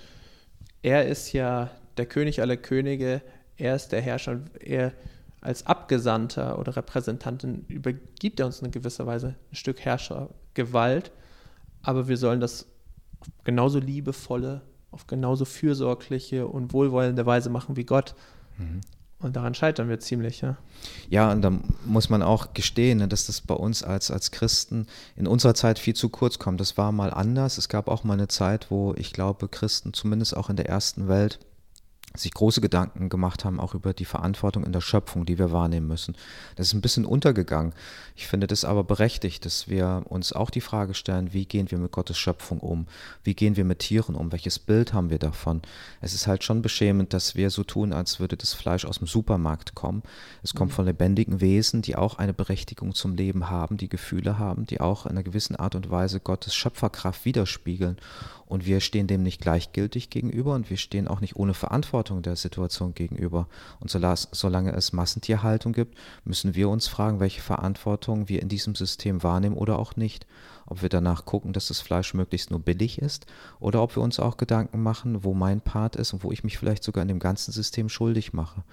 [0.82, 3.21] er ist ja der König aller Könige,
[3.58, 4.93] er ist der Herrscher, er
[5.41, 11.12] als Abgesandter oder Repräsentantin übergibt er uns in gewisser Weise ein Stück Herrschergewalt,
[11.82, 12.67] aber wir sollen das
[13.19, 18.13] auf genauso liebevolle, auf genauso fürsorgliche und wohlwollende Weise machen wie Gott.
[18.58, 18.82] Mhm.
[19.19, 20.58] Und daran scheitern wir ziemlich, ja.
[21.10, 21.51] Ja, und da
[21.86, 25.77] muss man auch gestehen, ne, dass das bei uns als, als Christen in unserer Zeit
[25.77, 26.60] viel zu kurz kommt.
[26.60, 27.60] Das war mal anders.
[27.60, 31.08] Es gab auch mal eine Zeit, wo ich glaube, Christen, zumindest auch in der ersten
[31.08, 31.39] Welt,
[32.15, 35.88] sich große Gedanken gemacht haben, auch über die Verantwortung in der Schöpfung, die wir wahrnehmen
[35.88, 36.15] müssen.
[36.56, 37.74] Das ist ein bisschen untergegangen.
[38.15, 41.78] Ich finde das aber berechtigt, dass wir uns auch die Frage stellen, wie gehen wir
[41.78, 42.88] mit Gottes Schöpfung um?
[43.24, 44.32] Wie gehen wir mit Tieren um?
[44.32, 45.62] Welches Bild haben wir davon?
[46.02, 49.08] Es ist halt schon beschämend, dass wir so tun, als würde das Fleisch aus dem
[49.08, 50.04] Supermarkt kommen.
[50.43, 50.76] Es kommt mhm.
[50.76, 55.06] von lebendigen Wesen, die auch eine Berechtigung zum Leben haben, die Gefühle haben, die auch
[55.06, 57.97] in einer gewissen Art und Weise Gottes Schöpferkraft widerspiegeln.
[58.45, 62.36] Und wir stehen dem nicht gleichgültig gegenüber und wir stehen auch nicht ohne Verantwortung der
[62.36, 63.48] Situation gegenüber.
[63.80, 69.24] Und solange es Massentierhaltung gibt, müssen wir uns fragen, welche Verantwortung wir in diesem System
[69.24, 70.26] wahrnehmen oder auch nicht.
[70.66, 73.26] Ob wir danach gucken, dass das Fleisch möglichst nur billig ist
[73.60, 76.58] oder ob wir uns auch Gedanken machen, wo mein Part ist und wo ich mich
[76.58, 78.64] vielleicht sogar in dem ganzen System schuldig mache.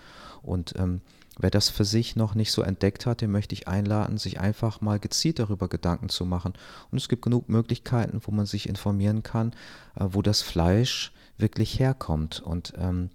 [0.42, 1.00] Und ähm,
[1.40, 4.80] Wer das für sich noch nicht so entdeckt hat, den möchte ich einladen, sich einfach
[4.80, 6.54] mal gezielt darüber Gedanken zu machen.
[6.90, 9.52] Und es gibt genug Möglichkeiten, wo man sich informieren kann,
[9.94, 12.40] äh, wo das Fleisch wirklich herkommt.
[12.40, 13.10] Und ähm,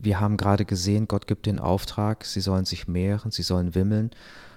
[0.00, 4.10] wir haben gerade gesehen, Gott gibt den Auftrag, sie sollen sich mehren, sie sollen wimmeln.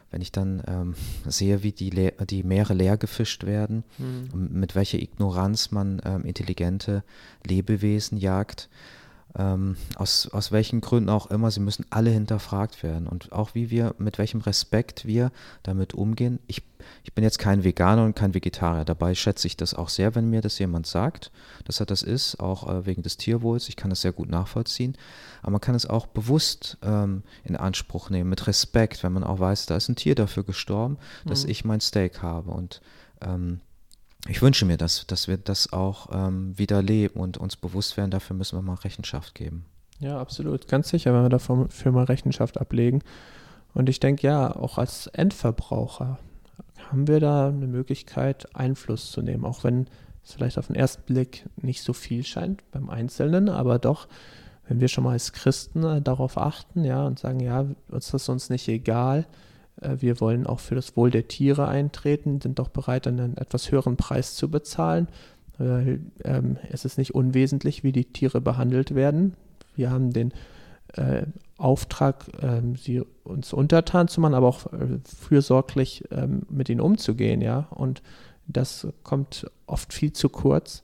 [0.10, 4.50] Wenn ich dann ähm, sehe, wie die, Le die Meere leer gefischt werden, mhm.
[4.52, 7.04] mit welcher Ignoranz man ähm, intelligente
[7.46, 8.70] Lebewesen jagt,
[9.38, 13.08] ähm, aus, aus welchen Gründen auch immer, sie müssen alle hinterfragt werden.
[13.08, 15.32] Und auch wie wir, mit welchem Respekt wir
[15.64, 16.40] damit umgehen.
[16.48, 16.64] Ich,
[17.04, 18.84] ich bin jetzt kein Veganer und kein Vegetarier.
[18.84, 21.32] Dabei schätze ich das auch sehr, wenn mir das jemand sagt,
[21.66, 23.70] dass er das ist, auch äh, wegen des Tierwohls.
[23.70, 24.98] Ich kann das sehr gut nachvollziehen.
[25.42, 29.40] Aber man kann es auch bewusst ähm, in Anspruch nehmen, mit Respekt, wenn man auch
[29.40, 31.52] weiß, da ist ein Tier dafür gestorben, dass mhm.
[31.52, 32.52] ich mein Steak habe.
[32.52, 32.82] Und
[33.22, 33.62] ähm,
[34.28, 38.12] ich wünsche mir, dass, dass wir das auch ähm, wieder leben und uns bewusst werden,
[38.12, 39.66] dafür müssen wir mal Rechenschaft geben.
[40.00, 40.68] Ja, absolut.
[40.68, 43.04] Ganz sicher, wenn wir dafür mal Rechenschaft ablegen.
[43.74, 46.20] Und ich denke, ja, auch als Endverbraucher
[46.90, 49.88] haben wir da eine Möglichkeit, Einfluss zu nehmen, auch wenn
[50.24, 54.08] es vielleicht auf den ersten Blick nicht so viel scheint beim Einzelnen, aber doch,
[54.68, 58.30] wenn wir schon mal als Christen äh, darauf achten, ja, und sagen, ja, uns ist
[58.30, 59.26] uns nicht egal,
[59.78, 63.98] wir wollen auch für das Wohl der Tiere eintreten, sind doch bereit, einen etwas höheren
[63.98, 65.08] Preis zu bezahlen.
[65.60, 69.36] Ähm, es ist nicht unwesentlich, wie die Tiere behandelt werden.
[69.76, 70.34] Wir haben den
[70.94, 71.24] äh,
[71.58, 77.42] Auftrag, ähm, sie uns untertan zu machen, aber auch äh, fürsorglich ähm, mit ihnen umzugehen,
[77.42, 77.68] ja.
[77.70, 78.02] Und
[78.48, 80.84] das kommt oft viel zu kurz.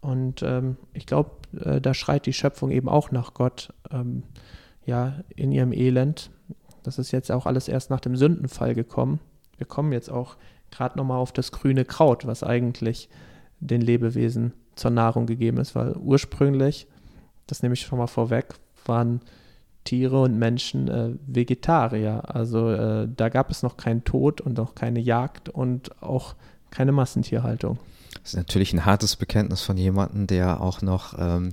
[0.00, 1.30] Und ähm, ich glaube,
[1.60, 4.22] äh, da schreit die Schöpfung eben auch nach Gott, ähm,
[4.84, 6.30] ja, in ihrem Elend.
[6.84, 9.18] Das ist jetzt auch alles erst nach dem Sündenfall gekommen.
[9.56, 10.36] Wir kommen jetzt auch
[10.70, 13.08] gerade nochmal auf das grüne Kraut, was eigentlich
[13.60, 16.86] den Lebewesen zur Nahrung gegeben ist, weil ursprünglich,
[17.46, 19.20] das nehme ich schon mal vorweg, waren
[19.84, 22.22] Tiere und Menschen äh, Vegetarier.
[22.34, 26.34] Also äh, da gab es noch keinen Tod und noch keine Jagd und auch
[26.70, 27.78] keine Massentierhaltung.
[28.22, 31.50] Das ist natürlich ein hartes Bekenntnis von jemandem, der auch noch ähm,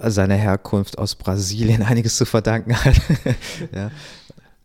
[0.00, 3.00] seiner Herkunft aus Brasilien einiges zu verdanken hat.
[3.74, 3.90] ja.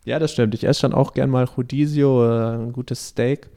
[0.08, 0.54] Ja, das stimmt.
[0.54, 3.50] Ich esse schon auch gern mal Rodizio, äh, ein gutes Steak.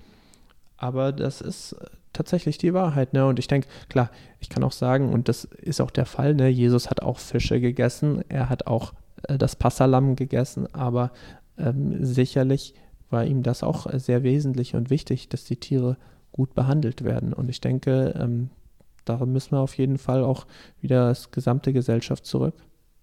[0.76, 3.26] Aber das ist äh, tatsächlich die Wahrheit, ne?
[3.26, 4.12] Und ich denke, klar,
[4.42, 6.50] ich kann auch sagen, und das ist auch der Fall, ne?
[6.50, 8.92] Jesus hat auch Fische gegessen, er hat auch
[9.30, 11.12] äh, das Passalam gegessen, aber
[11.58, 12.74] ähm, sicherlich
[13.10, 15.96] war ihm das auch sehr wesentlich und wichtig, dass die Tiere
[16.34, 17.32] gut behandelt werden.
[17.32, 18.50] Und ich denke, ähm,
[19.06, 20.48] da müssen wir auf jeden Fall auch
[20.82, 22.56] wieder als gesamte Gesellschaft zurück.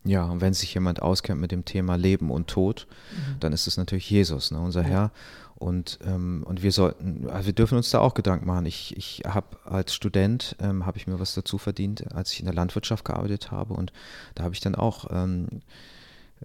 [0.04, 3.40] Ja, und wenn sich jemand auskennt mit dem Thema Leben und Tod, mhm.
[3.40, 4.88] dann ist es natürlich Jesus, ne, unser ja.
[4.88, 5.10] Herr.
[5.58, 8.64] Und, ähm, und wir sollten, also wir dürfen uns da auch Gedanken machen.
[8.66, 12.44] Ich, ich habe als Student, ähm, habe ich mir was dazu verdient, als ich in
[12.44, 13.74] der Landwirtschaft gearbeitet habe.
[13.74, 13.92] Und
[14.36, 15.48] da habe ich dann auch ähm,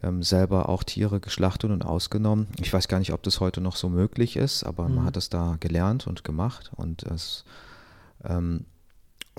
[0.01, 2.47] ähm selber auch Tiere geschlachtet und ausgenommen.
[2.59, 4.95] Ich weiß gar nicht, ob das heute noch so möglich ist, aber mhm.
[4.95, 6.71] man hat es da gelernt und gemacht.
[6.75, 7.45] Und es
[8.23, 8.65] ähm,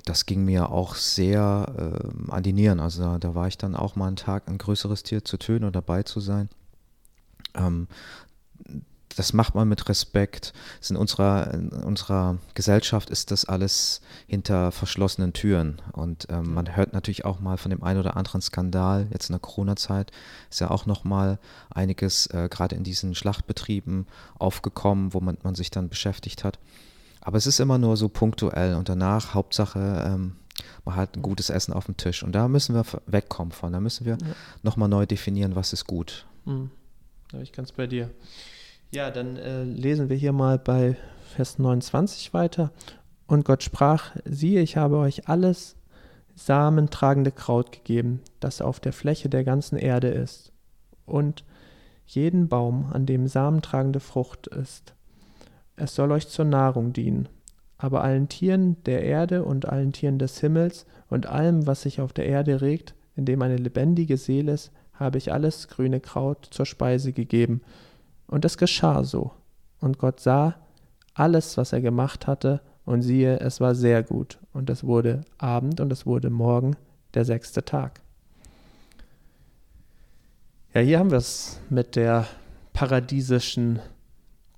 [0.04, 2.80] das ging mir auch sehr äh, an die Nieren.
[2.80, 5.64] Also da, da, war ich dann auch mal einen Tag, ein größeres Tier zu töten
[5.64, 6.48] und dabei zu sein.
[7.54, 7.88] Ähm,
[9.16, 10.52] das macht man mit Respekt.
[10.88, 15.80] In unserer, in unserer Gesellschaft ist das alles hinter verschlossenen Türen.
[15.92, 19.06] Und ähm, man hört natürlich auch mal von dem einen oder anderen Skandal.
[19.12, 20.10] Jetzt in der Corona-Zeit
[20.50, 21.38] ist ja auch noch mal
[21.70, 24.06] einiges äh, gerade in diesen Schlachtbetrieben
[24.38, 26.58] aufgekommen, wo man, man sich dann beschäftigt hat.
[27.24, 30.36] Aber es ist immer nur so punktuell und danach, Hauptsache, ähm,
[30.84, 32.22] man hat ein gutes Essen auf dem Tisch.
[32.22, 33.72] Und da müssen wir wegkommen von.
[33.72, 34.34] Da müssen wir ja.
[34.62, 36.26] nochmal neu definieren, was ist gut.
[36.44, 36.70] Mhm.
[37.30, 38.10] Da bin ich ganz bei dir.
[38.92, 40.96] Ja, dann äh, lesen wir hier mal bei
[41.34, 42.70] Vers 29 weiter.
[43.26, 45.76] Und Gott sprach, siehe, ich habe euch alles
[46.36, 50.52] samentragende Kraut gegeben, das auf der Fläche der ganzen Erde ist,
[51.06, 51.44] und
[52.06, 54.93] jeden Baum, an dem samentragende Frucht ist.
[55.76, 57.28] Es soll euch zur Nahrung dienen.
[57.78, 62.12] Aber allen Tieren der Erde und allen Tieren des Himmels und allem, was sich auf
[62.12, 66.66] der Erde regt, in dem eine lebendige Seele ist, habe ich alles grüne Kraut zur
[66.66, 67.62] Speise gegeben.
[68.26, 69.32] Und es geschah so.
[69.80, 70.54] Und Gott sah
[71.14, 74.38] alles, was er gemacht hatte, und siehe, es war sehr gut.
[74.52, 76.76] Und es wurde Abend und es wurde Morgen,
[77.14, 78.00] der sechste Tag.
[80.74, 82.26] Ja, hier haben wir es mit der
[82.72, 83.78] paradiesischen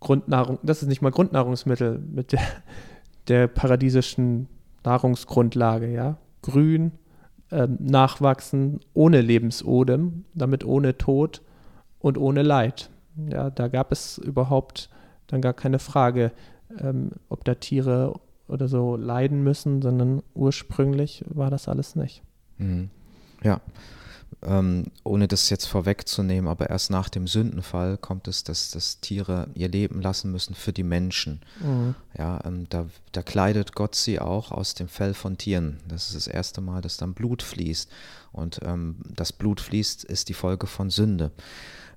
[0.00, 2.40] Grundnahrung, das ist nicht mal Grundnahrungsmittel, mit der,
[3.28, 4.48] der paradiesischen
[4.84, 6.18] Nahrungsgrundlage, ja.
[6.42, 6.92] Grün,
[7.50, 11.42] ähm, nachwachsen ohne Lebensodem, damit ohne Tod
[11.98, 12.90] und ohne Leid.
[13.30, 14.90] Ja, da gab es überhaupt
[15.26, 16.32] dann gar keine Frage,
[16.78, 18.14] ähm, ob da Tiere
[18.48, 22.22] oder so leiden müssen, sondern ursprünglich war das alles nicht.
[22.58, 22.90] Mhm.
[23.42, 23.60] Ja,
[24.42, 29.48] ähm, ohne das jetzt vorwegzunehmen, aber erst nach dem Sündenfall kommt es, dass, dass Tiere
[29.54, 31.40] ihr Leben lassen müssen für die Menschen.
[31.60, 31.94] Mhm.
[32.16, 35.78] Ja, ähm, da, da kleidet Gott sie auch aus dem Fell von Tieren.
[35.88, 37.90] Das ist das erste Mal, dass dann Blut fließt.
[38.32, 41.32] Und ähm, das Blut fließt, ist die Folge von Sünde.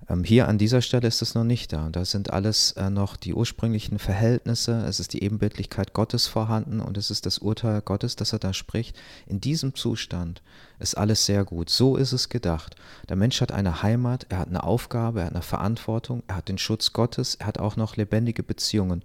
[0.07, 1.89] Ähm, hier an dieser Stelle ist es noch nicht da.
[1.89, 4.83] Da sind alles äh, noch die ursprünglichen Verhältnisse.
[4.87, 8.53] Es ist die Ebenbildlichkeit Gottes vorhanden und es ist das Urteil Gottes, das er da
[8.53, 8.97] spricht.
[9.27, 10.41] In diesem Zustand
[10.79, 11.69] ist alles sehr gut.
[11.69, 12.75] So ist es gedacht.
[13.09, 16.49] Der Mensch hat eine Heimat, er hat eine Aufgabe, er hat eine Verantwortung, er hat
[16.49, 19.03] den Schutz Gottes, er hat auch noch lebendige Beziehungen.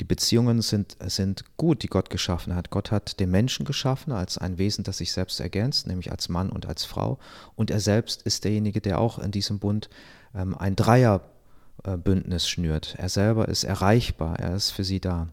[0.00, 2.70] Die Beziehungen sind, sind gut, die Gott geschaffen hat.
[2.70, 6.50] Gott hat den Menschen geschaffen als ein Wesen, das sich selbst ergänzt, nämlich als Mann
[6.50, 7.18] und als Frau.
[7.54, 9.88] Und er selbst ist derjenige, der auch in diesem Bund
[10.34, 12.94] ähm, ein Dreierbündnis schnürt.
[12.98, 15.28] Er selber ist erreichbar, er ist für sie da.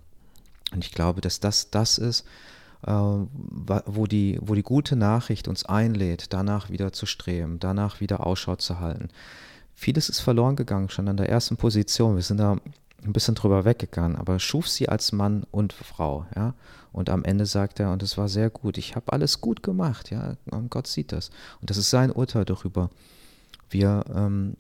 [0.72, 2.26] Und ich glaube, dass das das ist,
[2.86, 8.26] äh, wo, die, wo die gute Nachricht uns einlädt, danach wieder zu streben, danach wieder
[8.26, 9.10] Ausschau zu halten.
[9.76, 12.16] Vieles ist verloren gegangen, schon an der ersten Position.
[12.16, 12.58] Wir sind da
[13.06, 16.54] ein bisschen drüber weggegangen, aber schuf sie als Mann und Frau, ja.
[16.92, 20.12] Und am Ende sagt er, und es war sehr gut, ich habe alles gut gemacht,
[20.12, 20.36] ja.
[20.70, 21.32] Gott sieht das.
[21.60, 22.90] Und das ist sein Urteil darüber.
[23.70, 24.56] Wir, ähm,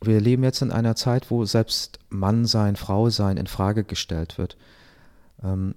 [0.00, 4.38] wir leben jetzt in einer Zeit, wo selbst Mann sein, Frau sein in Frage gestellt
[4.38, 4.56] wird.
[5.42, 5.74] Ähm,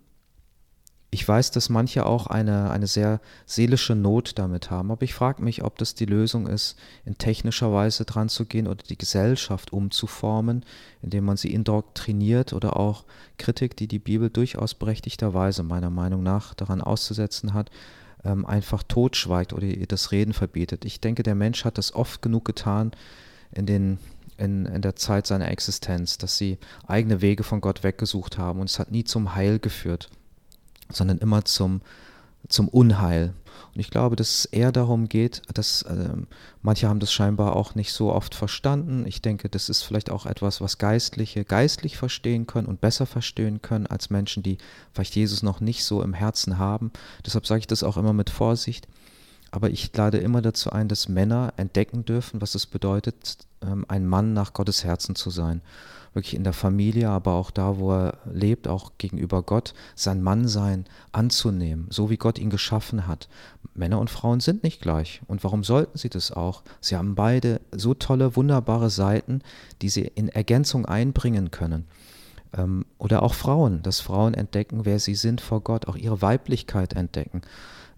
[1.11, 5.41] ich weiß, dass manche auch eine, eine sehr seelische Not damit haben, aber ich frage
[5.41, 9.73] mich, ob das die Lösung ist, in technischer Weise dran zu gehen oder die Gesellschaft
[9.73, 10.63] umzuformen,
[11.01, 13.05] indem man sie indoktriniert oder auch
[13.37, 17.71] Kritik, die die Bibel durchaus berechtigterweise meiner Meinung nach daran auszusetzen hat,
[18.23, 20.85] ähm, einfach totschweigt oder ihr das Reden verbietet.
[20.85, 22.91] Ich denke, der Mensch hat das oft genug getan
[23.51, 23.97] in den
[24.37, 28.69] in, in der Zeit seiner Existenz, dass sie eigene Wege von Gott weggesucht haben und
[28.69, 30.09] es hat nie zum Heil geführt
[30.91, 31.81] sondern immer zum,
[32.47, 33.33] zum Unheil.
[33.73, 36.09] Und ich glaube, dass es eher darum geht, dass äh,
[36.61, 39.05] manche haben das scheinbar auch nicht so oft verstanden.
[39.05, 43.61] Ich denke, das ist vielleicht auch etwas, was Geistliche geistlich verstehen können und besser verstehen
[43.61, 44.57] können als Menschen, die
[44.93, 46.91] vielleicht Jesus noch nicht so im Herzen haben.
[47.25, 48.87] Deshalb sage ich das auch immer mit Vorsicht.
[49.51, 54.05] Aber ich lade immer dazu ein, dass Männer entdecken dürfen, was es bedeutet, ähm, ein
[54.05, 55.61] Mann nach Gottes Herzen zu sein
[56.13, 60.85] wirklich in der Familie, aber auch da, wo er lebt, auch gegenüber Gott, sein Mannsein
[61.11, 63.29] anzunehmen, so wie Gott ihn geschaffen hat.
[63.73, 65.21] Männer und Frauen sind nicht gleich.
[65.27, 66.63] Und warum sollten sie das auch?
[66.81, 69.41] Sie haben beide so tolle, wunderbare Seiten,
[69.81, 71.85] die sie in Ergänzung einbringen können.
[72.57, 76.93] Ähm, oder auch Frauen, dass Frauen entdecken, wer sie sind vor Gott, auch ihre Weiblichkeit
[76.93, 77.41] entdecken.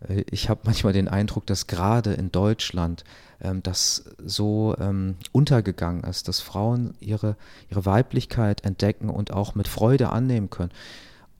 [0.08, 3.04] Äh, ich habe manchmal den Eindruck, dass gerade in Deutschland
[3.42, 7.36] ähm, das so ähm, untergegangen ist, dass Frauen ihre,
[7.70, 10.72] ihre Weiblichkeit entdecken und auch mit Freude annehmen können.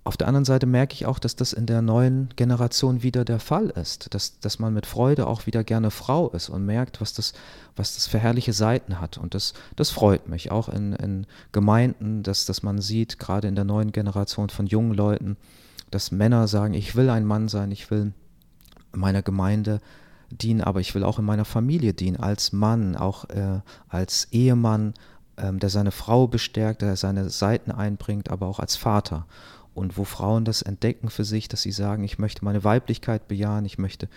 [0.04, 3.40] Auf der anderen Seite merke ich auch, dass das in der neuen Generation wieder der
[3.40, 7.14] Fall ist, dass, dass man mit Freude auch wieder gerne Frau ist und merkt, was
[7.14, 7.34] das,
[7.76, 9.20] was das für herrliche Seiten hat.
[9.20, 13.54] Und das, das freut mich, auch in, in Gemeinden, dass, dass man sieht, gerade in
[13.54, 15.38] der neuen Generation von jungen Leuten,
[15.92, 18.14] dass Männer sagen, ich will ein Mann sein, ich will
[18.94, 19.80] meiner Gemeinde
[20.30, 24.94] dienen, aber ich will auch in meiner Familie dienen, als Mann, auch äh, als Ehemann,
[25.38, 29.26] ähm, der seine Frau bestärkt, der seine Seiten einbringt, aber auch als Vater.
[29.74, 33.66] Und wo Frauen das entdecken für sich, dass sie sagen, ich möchte meine Weiblichkeit bejahen,
[33.66, 34.10] ich möchte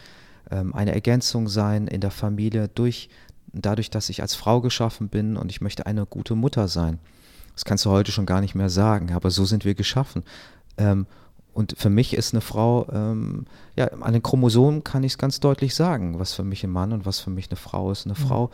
[0.50, 3.08] ähm, eine Ergänzung sein in der Familie, durch,
[3.52, 6.98] dadurch, dass ich als Frau geschaffen bin und ich möchte eine gute Mutter sein.
[7.54, 10.24] Das kannst du heute schon gar nicht mehr sagen, aber so sind wir geschaffen.
[10.76, 11.06] Ähm,
[11.54, 13.46] und für mich ist eine Frau, ähm,
[13.76, 16.92] ja, an den Chromosomen kann ich es ganz deutlich sagen, was für mich ein Mann
[16.92, 18.06] und was für mich eine Frau ist.
[18.06, 18.22] Eine mhm.
[18.22, 18.50] Frau,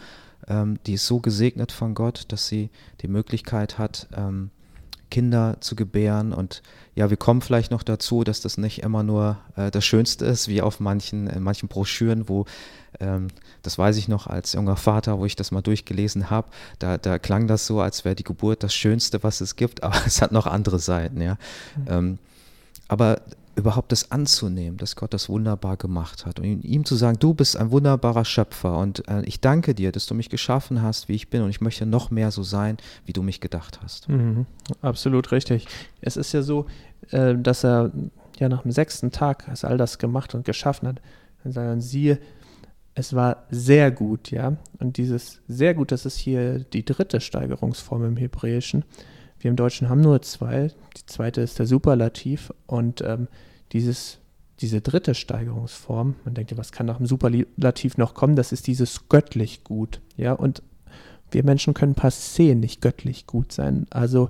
[0.46, 2.70] ähm, die ist so gesegnet von Gott, dass sie
[3.00, 4.50] die Möglichkeit hat, ähm,
[5.10, 6.32] Kinder zu gebären.
[6.32, 6.62] Und
[6.94, 10.48] ja, wir kommen vielleicht noch dazu, dass das nicht immer nur äh, das Schönste ist,
[10.48, 12.44] wie auf manchen, in manchen Broschüren, wo
[13.00, 13.28] ähm,
[13.62, 16.48] das weiß ich noch als junger Vater, wo ich das mal durchgelesen habe,
[16.78, 20.00] da, da klang das so, als wäre die Geburt das Schönste, was es gibt, aber
[20.06, 21.36] es hat noch andere Seiten, ja.
[21.88, 22.18] Mhm.
[22.90, 23.22] Aber
[23.54, 27.56] überhaupt das anzunehmen, dass Gott das wunderbar gemacht hat und ihm zu sagen, du bist
[27.56, 31.30] ein wunderbarer Schöpfer und äh, ich danke dir, dass du mich geschaffen hast, wie ich
[31.30, 34.08] bin und ich möchte noch mehr so sein, wie du mich gedacht hast.
[34.08, 34.44] Mhm,
[34.82, 35.68] absolut richtig.
[36.00, 36.66] Es ist ja so,
[37.10, 37.92] äh, dass er
[38.40, 41.00] ja nach dem sechsten Tag, als all das gemacht und geschaffen hat,
[41.44, 42.18] er, siehe,
[42.94, 44.56] es war sehr gut, ja.
[44.80, 48.84] Und dieses sehr gut, das ist hier die dritte Steigerungsform im Hebräischen.
[49.40, 50.70] Wir im Deutschen haben nur zwei.
[50.96, 52.52] Die zweite ist der Superlativ.
[52.66, 53.26] Und ähm,
[53.72, 54.18] dieses,
[54.60, 58.36] diese dritte Steigerungsform, man denkt ja, was kann nach dem Superlativ noch kommen?
[58.36, 60.02] Das ist dieses göttlich gut.
[60.16, 60.62] Ja, und
[61.30, 63.86] wir Menschen können passé nicht göttlich gut sein.
[63.88, 64.28] Also,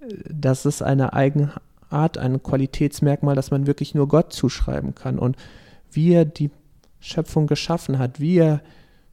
[0.00, 5.18] äh, das ist eine Eigenart, ein Qualitätsmerkmal, das man wirklich nur Gott zuschreiben kann.
[5.18, 5.36] Und
[5.90, 6.50] wir, die
[7.00, 8.62] Schöpfung geschaffen hat, wie er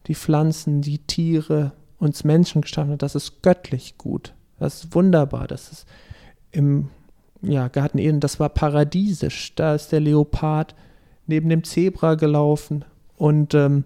[0.06, 4.35] die Pflanzen, die Tiere, uns Menschen geschaffen hat, das ist göttlich gut.
[4.60, 5.48] Das ist wunderbar.
[5.48, 5.88] Das ist
[6.52, 6.90] im
[7.42, 9.54] ja, Garten Eden, das war paradiesisch.
[9.56, 10.76] Da ist der Leopard
[11.28, 12.86] neben dem Zebra gelaufen
[13.18, 13.84] und ähm,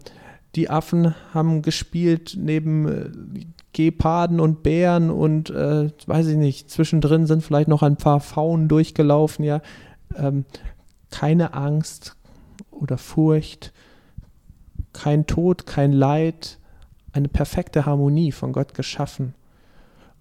[0.56, 7.28] die Affen haben gespielt neben äh, Geparden und Bären und äh, weiß ich nicht, zwischendrin
[7.28, 9.62] sind vielleicht noch ein paar Faunen durchgelaufen, ja.
[10.16, 10.46] Ähm,
[11.12, 12.16] keine Angst
[12.72, 13.74] oder Furcht,
[14.92, 16.58] kein Tod, kein Leid,
[17.12, 19.34] eine perfekte Harmonie von Gott geschaffen.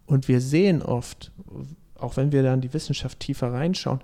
[0.09, 1.33] Und wir sehen oft,
[1.95, 4.01] auch wenn wir dann die Wissenschaft tiefer reinschauen,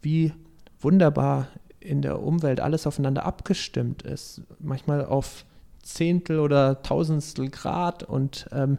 [0.00, 0.32] wie
[0.80, 1.48] wunderbar
[1.80, 4.42] in der Umwelt alles aufeinander abgestimmt ist.
[4.60, 5.44] Manchmal auf
[5.82, 8.78] Zehntel oder Tausendstel Grad und ähm,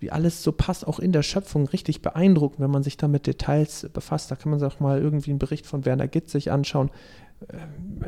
[0.00, 3.26] wie alles so passt, auch in der Schöpfung richtig beeindruckend, wenn man sich da mit
[3.26, 4.30] Details befasst.
[4.30, 6.90] Da kann man sich auch mal irgendwie einen Bericht von Werner Gitt sich anschauen,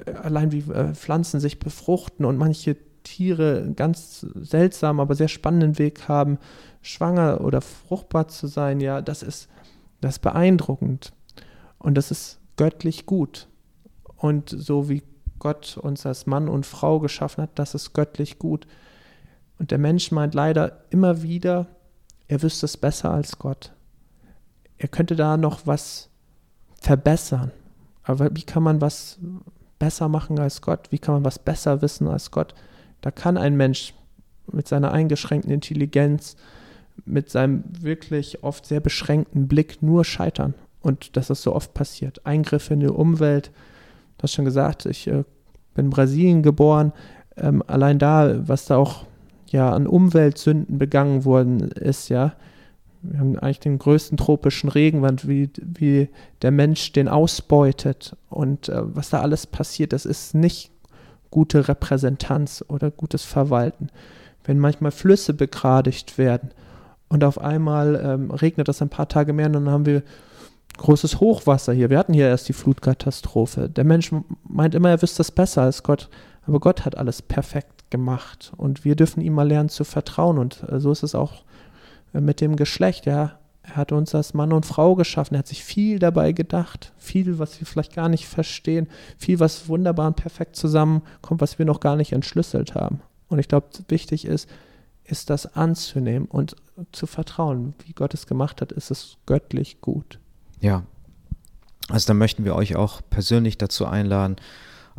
[0.06, 5.28] äh, allein wie äh, Pflanzen sich befruchten und manche Tiere einen ganz seltsamen, aber sehr
[5.28, 6.38] spannenden Weg haben,
[6.82, 9.48] schwanger oder fruchtbar zu sein, ja, das ist,
[10.00, 11.12] das ist beeindruckend.
[11.78, 13.48] Und das ist göttlich gut.
[14.16, 15.02] Und so wie
[15.38, 18.66] Gott uns als Mann und Frau geschaffen hat, das ist göttlich gut.
[19.58, 21.66] Und der Mensch meint leider immer wieder,
[22.28, 23.72] er wüsste es besser als Gott.
[24.78, 26.08] Er könnte da noch was
[26.80, 27.50] verbessern.
[28.02, 29.18] Aber wie kann man was
[29.78, 30.90] besser machen als Gott?
[30.90, 32.54] Wie kann man was besser wissen als Gott?
[33.00, 33.94] Da kann ein Mensch
[34.52, 36.36] mit seiner eingeschränkten Intelligenz,
[37.04, 40.54] mit seinem wirklich oft sehr beschränkten Blick nur scheitern.
[40.80, 42.24] Und das ist so oft passiert.
[42.26, 43.50] Eingriffe in die Umwelt.
[44.18, 45.24] Du hast schon gesagt, ich äh,
[45.74, 46.92] bin in Brasilien geboren.
[47.36, 49.06] Ähm, allein da, was da auch
[49.48, 52.34] ja an Umweltsünden begangen worden ist, ja,
[53.02, 56.08] wir haben eigentlich den größten tropischen Regenwald, wie, wie
[56.42, 60.70] der Mensch den ausbeutet und äh, was da alles passiert, das ist nicht
[61.30, 63.88] gute Repräsentanz oder gutes Verwalten.
[64.44, 66.50] Wenn manchmal Flüsse begradigt werden
[67.08, 70.02] und auf einmal ähm, regnet das ein paar Tage mehr und dann haben wir
[70.78, 71.90] großes Hochwasser hier.
[71.90, 73.68] Wir hatten hier erst die Flutkatastrophe.
[73.68, 74.10] Der Mensch
[74.48, 76.08] meint immer, er wüsste das besser als Gott,
[76.46, 80.64] aber Gott hat alles perfekt gemacht und wir dürfen ihm mal lernen zu vertrauen und
[80.70, 81.42] äh, so ist es auch
[82.12, 83.39] mit dem Geschlecht, ja.
[83.62, 85.34] Er hat uns als Mann und Frau geschaffen.
[85.34, 86.92] Er hat sich viel dabei gedacht.
[86.98, 88.88] Viel, was wir vielleicht gar nicht verstehen.
[89.18, 93.00] Viel, was wunderbar und perfekt zusammenkommt, was wir noch gar nicht entschlüsselt haben.
[93.28, 94.48] Und ich glaube, wichtig ist,
[95.04, 96.56] ist das anzunehmen und
[96.92, 97.74] zu vertrauen.
[97.84, 100.18] Wie Gott es gemacht hat, ist es göttlich gut.
[100.60, 100.84] Ja.
[101.88, 104.36] Also da möchten wir euch auch persönlich dazu einladen,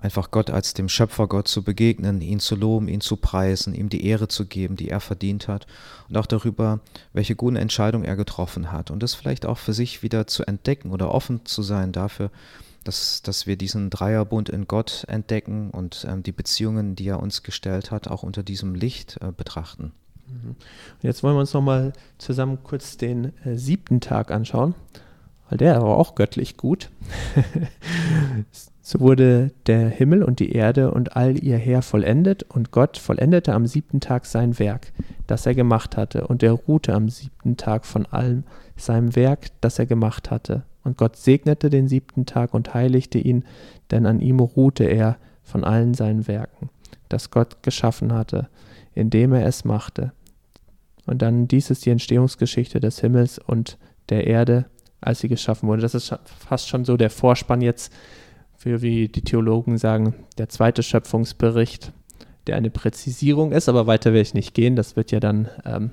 [0.02, 4.06] einfach Gott als dem Schöpfergott zu begegnen, ihn zu loben, ihn zu preisen, ihm die
[4.06, 5.68] Ehre zu geben, die er verdient hat
[6.10, 6.80] und auch darüber,
[7.14, 10.92] welche guten Entscheidungen er getroffen hat und das vielleicht auch für sich wieder zu entdecken
[10.92, 12.32] oder offen zu sein dafür,
[12.84, 17.44] dass, dass wir diesen Dreierbund in Gott entdecken und ähm, die Beziehungen, die er uns
[17.44, 19.92] gestellt hat, auch unter diesem Licht äh, betrachten.
[20.28, 20.56] Mhm.
[21.02, 24.74] Jetzt wollen wir uns nochmal zusammen kurz den äh, siebten Tag anschauen,
[25.50, 26.90] weil der war auch göttlich gut.
[28.92, 33.54] So wurde der Himmel und die Erde und all ihr Heer vollendet, und Gott vollendete
[33.54, 34.92] am siebten Tag sein Werk,
[35.28, 38.44] das er gemacht hatte, und er ruhte am siebten Tag von allem
[38.76, 40.64] seinem Werk, das er gemacht hatte.
[40.84, 43.46] Und Gott segnete den siebten Tag und heiligte ihn,
[43.92, 46.70] denn an ihm ruhte er von allen seinen Werken,
[47.08, 48.50] das Gott geschaffen hatte,
[48.94, 50.12] indem er es machte.
[51.06, 53.78] Und dann dies ist die Entstehungsgeschichte des Himmels und
[54.10, 54.66] der Erde,
[55.00, 55.82] als sie geschaffen wurde.
[55.82, 57.94] Das ist fast schon so der Vorspann jetzt
[58.62, 61.94] für, wie die Theologen sagen, der zweite Schöpfungsbericht,
[62.46, 64.76] der eine Präzisierung ist, aber weiter werde ich nicht gehen.
[64.76, 65.90] Das wird ja dann ähm,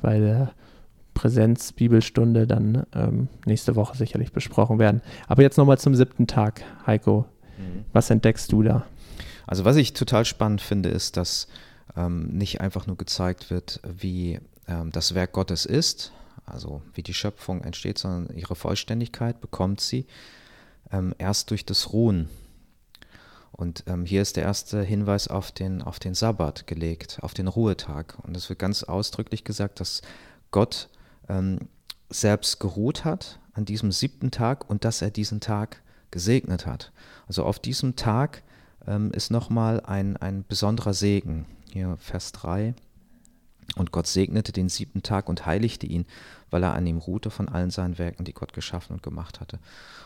[0.00, 0.54] bei der
[1.12, 5.02] Präsenz-Bibelstunde dann ähm, nächste Woche sicherlich besprochen werden.
[5.28, 7.26] Aber jetzt nochmal zum siebten Tag, Heiko.
[7.58, 7.84] Mhm.
[7.92, 8.86] Was entdeckst du da?
[9.46, 11.48] Also was ich total spannend finde, ist, dass
[11.98, 16.12] ähm, nicht einfach nur gezeigt wird, wie ähm, das Werk Gottes ist,
[16.46, 20.06] also wie die Schöpfung entsteht, sondern ihre Vollständigkeit bekommt sie
[20.92, 22.28] ähm, erst durch das Ruhen.
[23.52, 27.48] Und ähm, hier ist der erste Hinweis auf den, auf den Sabbat gelegt, auf den
[27.48, 28.18] Ruhetag.
[28.22, 30.02] Und es wird ganz ausdrücklich gesagt, dass
[30.50, 30.88] Gott
[31.28, 31.68] ähm,
[32.08, 36.92] selbst geruht hat an diesem siebten Tag und dass er diesen Tag gesegnet hat.
[37.28, 38.42] Also auf diesem Tag
[38.86, 41.46] ähm, ist nochmal ein, ein besonderer Segen.
[41.72, 42.74] Hier Vers 3.
[43.76, 46.06] Und Gott segnete den siebten Tag und heiligte ihn,
[46.50, 49.60] weil er an ihm ruhte von allen seinen Werken, die Gott geschaffen und gemacht hatte.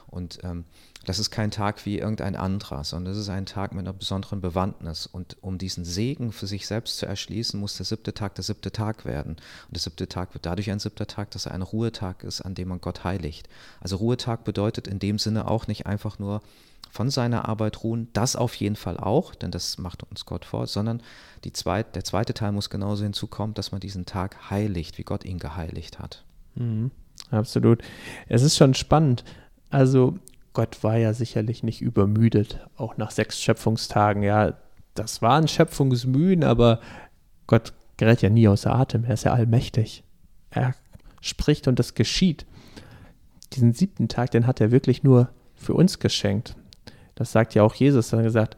[0.06, 0.64] Und ähm,
[1.06, 4.40] das ist kein Tag wie irgendein anderer, sondern es ist ein Tag mit einer besonderen
[4.40, 5.06] Bewandtnis.
[5.06, 8.70] Und um diesen Segen für sich selbst zu erschließen, muss der siebte Tag der siebte
[8.70, 9.32] Tag werden.
[9.32, 12.54] Und der siebte Tag wird dadurch ein siebter Tag, dass er ein Ruhetag ist, an
[12.54, 13.48] dem man Gott heiligt.
[13.80, 16.42] Also Ruhetag bedeutet in dem Sinne auch nicht einfach nur
[16.94, 20.68] von seiner Arbeit ruhen, das auf jeden Fall auch, denn das macht uns Gott vor,
[20.68, 21.02] sondern
[21.52, 25.40] zweit, der zweite Teil muss genauso hinzukommen, dass man diesen Tag heiligt, wie Gott ihn
[25.40, 26.24] geheiligt hat.
[26.54, 26.92] Mhm,
[27.32, 27.82] absolut.
[28.28, 29.24] Es ist schon spannend.
[29.70, 30.16] Also
[30.52, 34.22] Gott war ja sicherlich nicht übermüdet, auch nach sechs Schöpfungstagen.
[34.22, 34.56] Ja,
[34.94, 36.78] das waren Schöpfungsmühen, aber
[37.48, 39.02] Gott gerät ja nie außer Atem.
[39.02, 40.04] Er ist ja allmächtig.
[40.50, 40.76] Er
[41.20, 42.46] spricht und das geschieht.
[43.52, 46.54] Diesen siebten Tag, den hat er wirklich nur für uns geschenkt.
[47.14, 48.12] Das sagt ja auch Jesus.
[48.12, 48.56] Hat gesagt,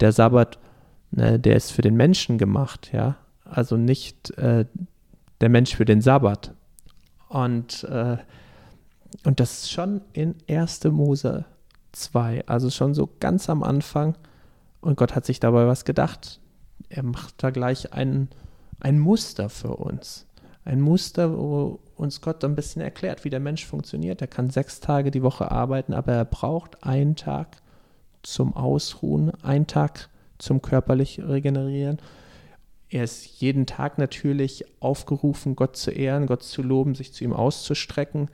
[0.00, 0.58] der Sabbat,
[1.10, 3.16] ne, der ist für den Menschen gemacht, ja.
[3.44, 4.64] Also nicht äh,
[5.40, 6.54] der Mensch für den Sabbat.
[7.28, 8.16] Und, äh,
[9.24, 10.84] und das ist schon in 1.
[10.84, 11.44] Mose
[11.92, 14.16] 2, also schon so ganz am Anfang.
[14.80, 16.40] Und Gott hat sich dabei was gedacht.
[16.88, 18.28] Er macht da gleich ein,
[18.80, 20.26] ein Muster für uns.
[20.64, 24.20] Ein Muster, wo uns Gott ein bisschen erklärt, wie der Mensch funktioniert.
[24.20, 27.62] Er kann sechs Tage die Woche arbeiten, aber er braucht einen Tag
[28.22, 30.08] zum Ausruhen, einen Tag
[30.38, 31.98] zum körperlich regenerieren.
[32.88, 37.32] Er ist jeden Tag natürlich aufgerufen, Gott zu ehren, Gott zu loben, sich zu ihm
[37.32, 38.28] auszustrecken.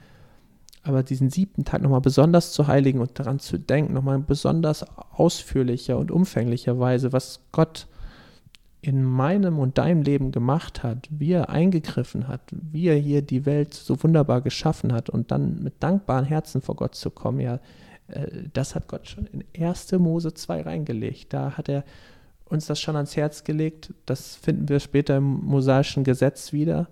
[0.82, 5.98] Aber diesen siebten Tag nochmal besonders zu heiligen und daran zu denken, nochmal besonders ausführlicher
[5.98, 7.86] und umfänglicher Weise, was Gott
[8.80, 13.44] in meinem und deinem Leben gemacht hat, wie er eingegriffen hat, wie er hier die
[13.44, 17.58] Welt so wunderbar geschaffen hat und dann mit dankbaren Herzen vor Gott zu kommen, ja,
[18.52, 19.92] das hat Gott schon in 1.
[19.92, 21.32] Mose 2 reingelegt.
[21.32, 21.84] Da hat er
[22.46, 23.92] uns das schon ans Herz gelegt.
[24.06, 26.88] Das finden wir später im mosaischen Gesetz wieder.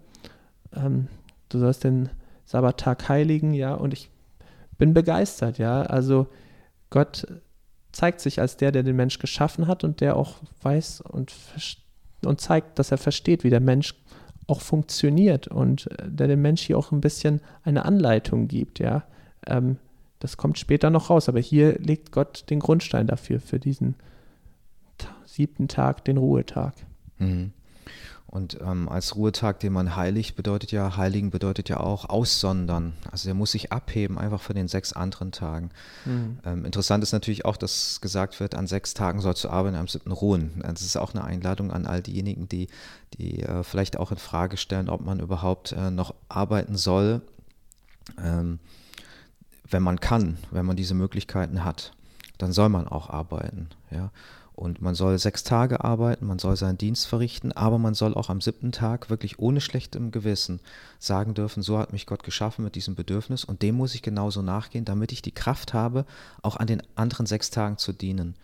[0.74, 1.08] Ähm,
[1.48, 2.10] du sollst den
[2.44, 4.10] Sabbattag heiligen, ja, und ich
[4.78, 5.82] bin begeistert, ja.
[5.82, 6.28] Also
[6.90, 7.26] Gott
[7.92, 11.32] zeigt sich als der, der den Mensch geschaffen hat und der auch weiß und,
[12.24, 13.94] und zeigt, dass er versteht, wie der Mensch
[14.46, 19.04] auch funktioniert und äh, der dem Mensch hier auch ein bisschen eine Anleitung gibt, ja.
[19.46, 19.78] Ähm,
[20.26, 23.94] das kommt später noch raus, aber hier legt Gott den Grundstein dafür, für diesen
[25.24, 26.74] siebten Tag, den Ruhetag.
[27.18, 27.52] Mhm.
[28.26, 32.94] Und ähm, als Ruhetag, den man heiligt, bedeutet ja, heiligen bedeutet ja auch aussondern.
[33.12, 35.70] Also er muss sich abheben, einfach von den sechs anderen Tagen.
[36.04, 36.40] Mhm.
[36.44, 39.86] Ähm, interessant ist natürlich auch, dass gesagt wird, an sechs Tagen sollst du arbeiten, am
[39.86, 40.60] siebten ruhen.
[40.60, 42.66] Das ist auch eine Einladung an all diejenigen, die,
[43.16, 47.22] die äh, vielleicht auch in Frage stellen, ob man überhaupt äh, noch arbeiten soll.
[48.20, 48.58] Ähm,
[49.70, 51.92] wenn man kann, wenn man diese Möglichkeiten hat,
[52.38, 53.68] dann soll man auch arbeiten.
[53.90, 54.10] Ja?
[54.56, 58.30] Und man soll sechs Tage arbeiten, man soll seinen Dienst verrichten, aber man soll auch
[58.30, 60.60] am siebten Tag wirklich ohne schlechtem Gewissen
[60.98, 64.40] sagen dürfen, so hat mich Gott geschaffen mit diesem Bedürfnis und dem muss ich genauso
[64.40, 66.06] nachgehen, damit ich die Kraft habe,
[66.40, 68.34] auch an den anderen sechs Tagen zu dienen.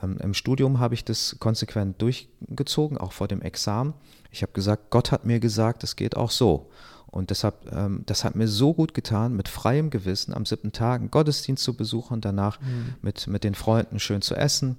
[0.00, 3.94] Ähm, Im Studium habe ich das konsequent durchgezogen, auch vor dem Examen.
[4.30, 6.70] Ich habe gesagt, Gott hat mir gesagt, es geht auch so.
[7.10, 11.00] Und deshalb, ähm, das hat mir so gut getan, mit freiem Gewissen am siebten Tag
[11.00, 12.94] einen Gottesdienst zu besuchen, danach mhm.
[13.02, 14.76] mit, mit den Freunden schön zu essen,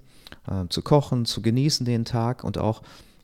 [0.47, 2.81] äh, zu kochen, zu genießen den Tag und auch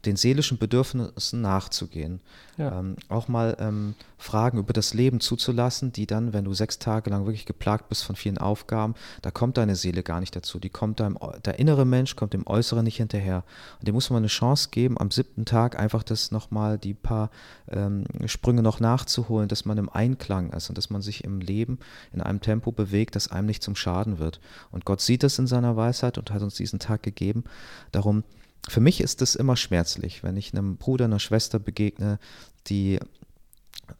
[0.07, 2.21] den seelischen Bedürfnissen nachzugehen.
[2.57, 2.79] Ja.
[2.79, 7.09] Ähm, auch mal ähm, Fragen über das Leben zuzulassen, die dann, wenn du sechs Tage
[7.11, 10.57] lang wirklich geplagt bist von vielen Aufgaben, da kommt deine Seele gar nicht dazu.
[10.59, 13.43] Die kommt deinem, der innere Mensch kommt dem Äußeren nicht hinterher.
[13.79, 17.29] Und dem muss man eine Chance geben, am siebten Tag einfach das nochmal, die paar
[17.69, 21.77] ähm, Sprünge noch nachzuholen, dass man im Einklang ist und dass man sich im Leben
[22.13, 24.39] in einem Tempo bewegt, das einem nicht zum Schaden wird.
[24.71, 27.43] Und Gott sieht das in seiner Weisheit und hat uns diesen Tag gegeben.
[27.91, 28.23] Darum
[28.67, 32.19] für mich ist es immer schmerzlich, wenn ich einem Bruder, einer Schwester begegne,
[32.67, 32.99] die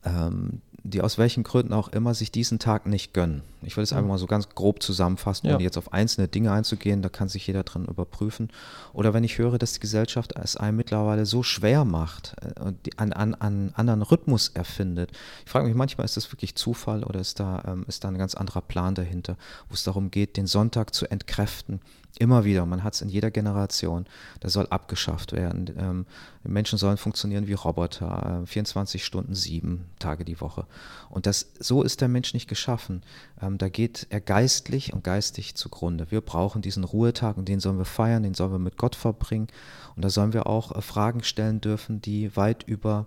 [0.03, 3.41] ähm, die aus welchen Gründen auch immer sich diesen Tag nicht gönnen.
[3.62, 7.01] Ich würde es einfach mal so ganz grob zusammenfassen, ohne jetzt auf einzelne Dinge einzugehen,
[7.01, 8.49] da kann sich jeder drin überprüfen.
[8.93, 12.78] Oder wenn ich höre, dass die Gesellschaft es einem mittlerweile so schwer macht äh, und
[12.97, 15.12] einen an, an anderen Rhythmus erfindet.
[15.45, 18.18] Ich frage mich manchmal, ist das wirklich Zufall oder ist da, ähm, ist da ein
[18.18, 19.36] ganz anderer Plan dahinter,
[19.68, 21.82] wo es darum geht, den Sonntag zu entkräften,
[22.20, 24.05] Immer wieder, man hat es in jeder Generation,
[24.39, 25.72] das soll abgeschafft werden.
[25.78, 26.05] Ähm,
[26.43, 30.65] Menschen sollen funktionieren wie Roboter, äh, 24 Stunden, sieben Tage die Woche.
[31.09, 33.03] Und das, so ist der Mensch nicht geschaffen.
[33.39, 36.09] Ähm, da geht er geistlich und geistig zugrunde.
[36.09, 39.47] Wir brauchen diesen Ruhetag und den sollen wir feiern, den sollen wir mit Gott verbringen.
[39.95, 43.05] Und da sollen wir auch äh, Fragen stellen dürfen, die weit über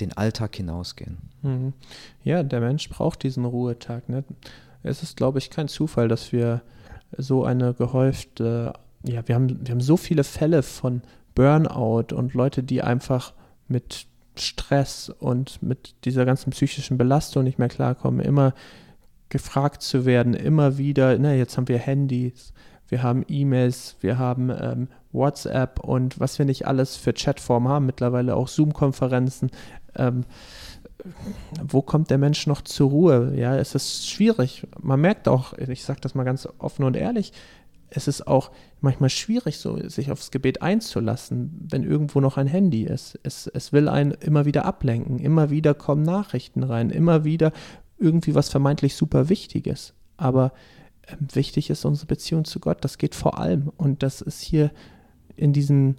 [0.00, 1.18] den Alltag hinausgehen.
[1.42, 1.72] Mhm.
[2.24, 4.08] Ja, der Mensch braucht diesen Ruhetag.
[4.08, 4.24] Ne?
[4.82, 6.62] Es ist, glaube ich, kein Zufall, dass wir
[7.18, 8.72] so eine gehäufte,
[9.04, 11.02] ja, wir haben, wir haben so viele Fälle von
[11.34, 13.32] Burnout und Leute, die einfach
[13.68, 14.06] mit
[14.36, 18.54] Stress und mit dieser ganzen psychischen Belastung nicht mehr klarkommen, immer
[19.28, 22.52] gefragt zu werden, immer wieder, na, jetzt haben wir Handys,
[22.88, 27.86] wir haben E-Mails, wir haben ähm, WhatsApp und was wir nicht alles für Chatformen haben,
[27.86, 29.50] mittlerweile auch Zoom-Konferenzen.
[29.96, 30.24] Ähm,
[31.62, 33.34] wo kommt der Mensch noch zur Ruhe?
[33.36, 34.66] Ja, es ist schwierig.
[34.80, 37.32] Man merkt auch, ich sage das mal ganz offen und ehrlich,
[37.90, 38.50] es ist auch
[38.80, 43.18] manchmal schwierig, so sich aufs Gebet einzulassen, wenn irgendwo noch ein Handy ist.
[43.22, 47.52] Es, es will einen immer wieder ablenken, immer wieder kommen Nachrichten rein, immer wieder
[47.98, 49.94] irgendwie was vermeintlich super Wichtiges.
[50.16, 50.52] Aber
[51.02, 53.70] äh, wichtig ist unsere Beziehung zu Gott, das geht vor allem.
[53.76, 54.70] Und das ist hier
[55.36, 55.96] in diesen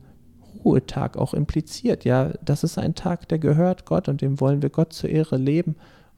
[0.65, 2.03] Ruhetag auch impliziert.
[2.03, 5.37] Ja, das ist ein Tag, der gehört Gott und dem wollen wir Gott zur Ehre
[5.37, 5.75] leben.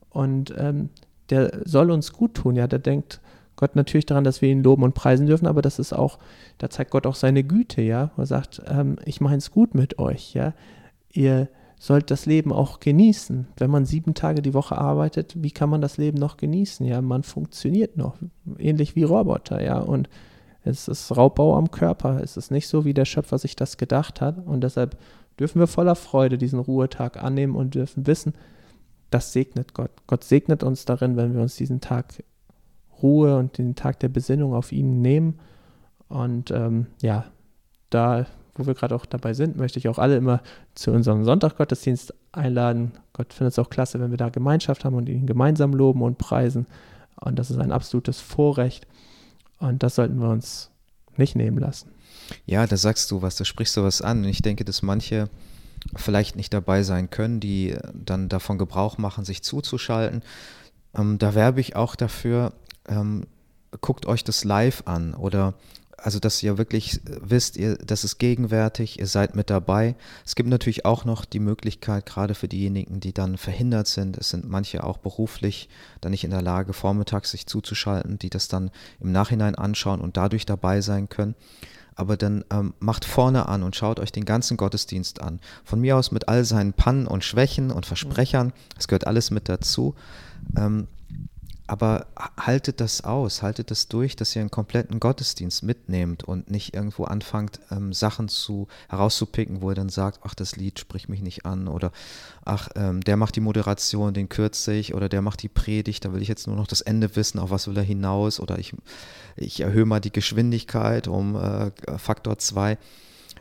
[0.10, 0.90] Und ähm,
[1.30, 2.56] der soll uns gut tun.
[2.56, 3.20] Ja, der denkt
[3.58, 6.20] Gott natürlich daran, dass wir ihn loben und preisen dürfen, aber das ist auch,
[6.60, 7.82] da zeigt Gott auch seine Güte.
[7.82, 10.34] Ja, er sagt, ähm, ich meine es gut mit euch.
[10.34, 10.54] Ja,
[11.12, 13.48] ihr sollt das Leben auch genießen.
[13.58, 16.86] Wenn man sieben Tage die Woche arbeitet, wie kann man das Leben noch genießen?
[16.86, 18.16] Ja, man funktioniert noch,
[18.58, 19.62] ähnlich wie Roboter.
[19.64, 20.08] Ja, und
[20.68, 22.22] es ist Raubbau am Körper.
[22.22, 24.46] Es ist nicht so, wie der Schöpfer sich das gedacht hat.
[24.46, 24.98] Und deshalb
[25.40, 28.34] dürfen wir voller Freude diesen Ruhetag annehmen und dürfen wissen,
[29.10, 29.92] das segnet Gott.
[30.08, 32.24] Gott segnet uns darin, wenn wir uns diesen Tag
[33.02, 35.40] Ruhe und den Tag der Besinnung auf ihn nehmen.
[36.10, 37.26] Und ähm, ja,
[37.90, 40.42] da, wo wir gerade auch dabei sind, möchte ich auch alle immer
[40.76, 42.92] zu unserem Sonntaggottesdienst einladen.
[43.14, 46.18] Gott findet es auch klasse, wenn wir da Gemeinschaft haben und ihn gemeinsam loben und
[46.18, 46.66] preisen.
[47.16, 48.88] Und das ist ein absolutes Vorrecht.
[49.60, 50.72] Und das sollten wir uns
[51.18, 51.92] nicht nehmen lassen.
[52.46, 54.24] Ja, da sagst du was, da sprichst du was an.
[54.24, 55.30] Und ich denke, dass manche
[55.96, 60.24] vielleicht nicht dabei sein können, die dann davon Gebrauch machen, sich zuzuschalten.
[60.96, 62.54] Ähm, da werbe ich auch dafür,
[62.88, 63.26] ähm,
[63.82, 65.54] guckt euch das live an oder
[65.98, 69.96] also dass ihr wirklich wisst, ihr, das ist gegenwärtig, ihr seid mit dabei.
[70.26, 74.30] Es gibt natürlich auch noch die Möglichkeit, gerade für diejenigen, die dann verhindert sind, es
[74.30, 75.70] sind manche auch beruflich
[76.02, 78.70] dann nicht in der Lage, vormittags sich zuzuschalten, die das dann
[79.00, 81.36] im Nachhinein anschauen und dadurch dabei sein können.
[81.96, 85.40] Aber dann ähm, macht vorne an und schaut euch den ganzen Gottesdienst an.
[85.64, 89.50] Von mir aus mit all seinen Pannen und Schwächen und Versprechern, es gehört alles mit
[89.50, 89.96] dazu.
[90.56, 90.88] Ähm,
[91.68, 92.08] aber
[92.40, 97.04] haltet das aus, haltet das durch, dass ihr einen kompletten Gottesdienst mitnehmt und nicht irgendwo
[97.04, 101.46] anfangt, ähm, Sachen zu herauszupicken, wo ihr dann sagt, ach, das Lied spricht mich nicht
[101.46, 101.92] an oder
[102.46, 106.14] ach, ähm, der macht die Moderation, den kürze ich oder der macht die Predigt, da
[106.14, 108.74] will ich jetzt nur noch das Ende wissen, auf was will er hinaus oder ich,
[109.36, 112.78] ich erhöhe mal die Geschwindigkeit um äh, Faktor 2.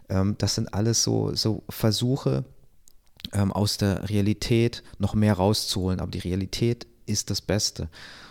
[0.09, 2.45] Ähm, das sind alles so, so Versuche,
[3.33, 7.89] ähm, aus der Realität noch mehr rauszuholen, aber die Realität ist das Beste.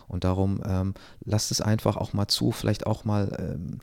[0.07, 3.79] Und darum ähm, lasst es einfach auch mal zu, vielleicht auch mal, ähm,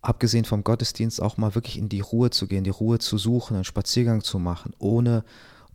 [0.00, 3.56] abgesehen vom Gottesdienst, auch mal wirklich in die Ruhe zu gehen, die Ruhe zu suchen,
[3.56, 5.24] einen Spaziergang zu machen, ohne,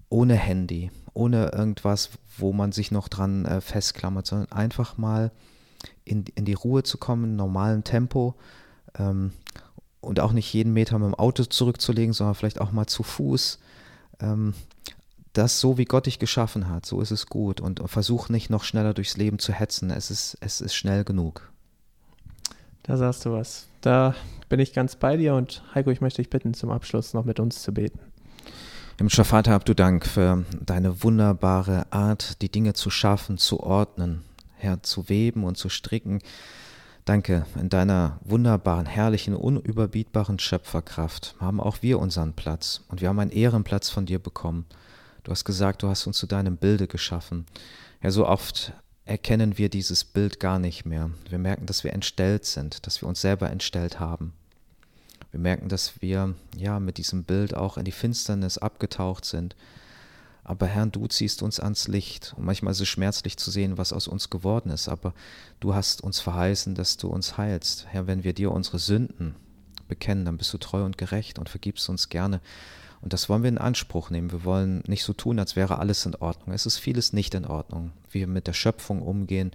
[0.10, 5.32] ohne Handy, ohne irgendwas, wo man sich noch dran äh, festklammert, sondern einfach mal
[6.06, 8.36] in, in die Ruhe zu kommen, in normalem Tempo.
[8.97, 9.34] Ähm,
[10.04, 13.60] und auch nicht jeden Meter mit dem Auto zurückzulegen, sondern vielleicht auch mal zu Fuß.
[14.20, 14.54] Ähm,
[15.34, 17.59] das so, wie Gott dich geschaffen hat, so ist es gut.
[17.59, 19.89] Und versuch nicht noch schneller durchs Leben zu hetzen.
[19.89, 21.51] Es ist, es ist schnell genug.
[22.84, 23.67] Da sagst du was.
[23.81, 24.15] Da
[24.49, 27.39] bin ich ganz bei dir und Heiko, ich möchte dich bitten, zum Abschluss noch mit
[27.39, 27.99] uns zu beten.
[28.97, 34.23] Himmlischer Vater, hab du Dank für deine wunderbare Art, die Dinge zu schaffen, zu ordnen,
[34.55, 36.19] Herr, zu weben und zu stricken.
[37.05, 43.19] Danke, in deiner wunderbaren, herrlichen, unüberbietbaren Schöpferkraft haben auch wir unseren Platz und wir haben
[43.19, 44.65] einen Ehrenplatz von dir bekommen.
[45.24, 47.45] Du hast gesagt, du hast uns zu deinem Bilde geschaffen.
[48.01, 48.74] Ja, so oft
[49.05, 51.11] erkennen wir dieses Bild gar nicht mehr.
[51.30, 54.34] Wir merken, dass wir entstellt sind, dass wir uns selber entstellt haben.
[55.32, 59.55] Wir merken, dass wir ja mit diesem Bild auch in die Finsternis abgetaucht sind.
[60.43, 62.34] Aber Herr, du ziehst uns ans Licht.
[62.38, 64.89] Und manchmal ist es schmerzlich zu sehen, was aus uns geworden ist.
[64.89, 65.13] Aber
[65.61, 67.88] du hast uns verheißen, dass du uns heilst.
[67.89, 69.36] Herr, wenn wir dir unsere Sünden
[69.88, 72.41] bekennen, dann bist du treu und gerecht und vergibst uns gerne.
[73.04, 74.32] Und das wollen wir in Anspruch nehmen.
[74.32, 76.56] Wir wollen nicht so tun, als wäre alles in Ordnung.
[76.56, 77.91] Es ist vieles nicht in Ordnung.
[78.10, 79.51] Wie wir mit der Schöpfung umgehen,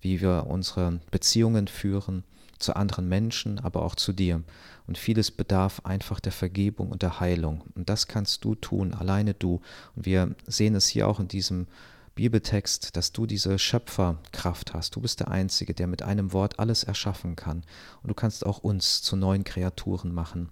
[0.00, 2.22] wie wir unsere Beziehungen führen
[2.60, 4.44] zu anderen Menschen, aber auch zu dir.
[4.86, 7.62] Und vieles bedarf einfach der Vergebung und der Heilung.
[7.74, 9.60] Und das kannst du tun, alleine du.
[9.96, 11.66] Und wir sehen es hier auch in diesem
[12.14, 14.94] Bibeltext, dass du diese Schöpferkraft hast.
[14.94, 17.64] Du bist der Einzige, der mit einem Wort alles erschaffen kann.
[18.02, 20.50] Und du kannst auch uns zu neuen Kreaturen machen.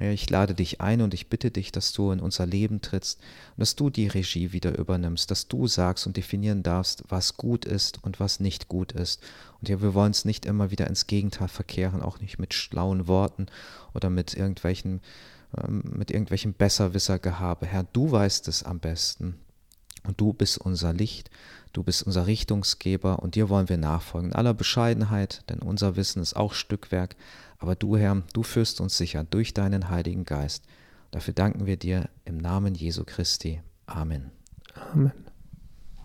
[0.00, 3.20] Ich lade dich ein und ich bitte dich, dass du in unser Leben trittst
[3.56, 7.64] und dass du die Regie wieder übernimmst, dass du sagst und definieren darfst, was gut
[7.64, 9.22] ist und was nicht gut ist.
[9.60, 13.06] Und ja, wir wollen es nicht immer wieder ins Gegenteil verkehren, auch nicht mit schlauen
[13.06, 13.46] Worten
[13.94, 15.00] oder mit irgendwelchen,
[15.56, 17.66] ähm, mit irgendwelchem Besserwissergehabe.
[17.66, 19.36] Herr, du weißt es am besten.
[20.02, 21.30] Und du bist unser Licht,
[21.72, 24.30] du bist unser Richtungsgeber und dir wollen wir nachfolgen.
[24.30, 27.16] In aller Bescheidenheit, denn unser Wissen ist auch Stückwerk,
[27.64, 30.66] aber du, Herr, du führst uns sicher durch deinen Heiligen Geist.
[31.12, 33.62] Dafür danken wir dir im Namen Jesu Christi.
[33.86, 34.32] Amen.
[34.92, 35.23] Amen.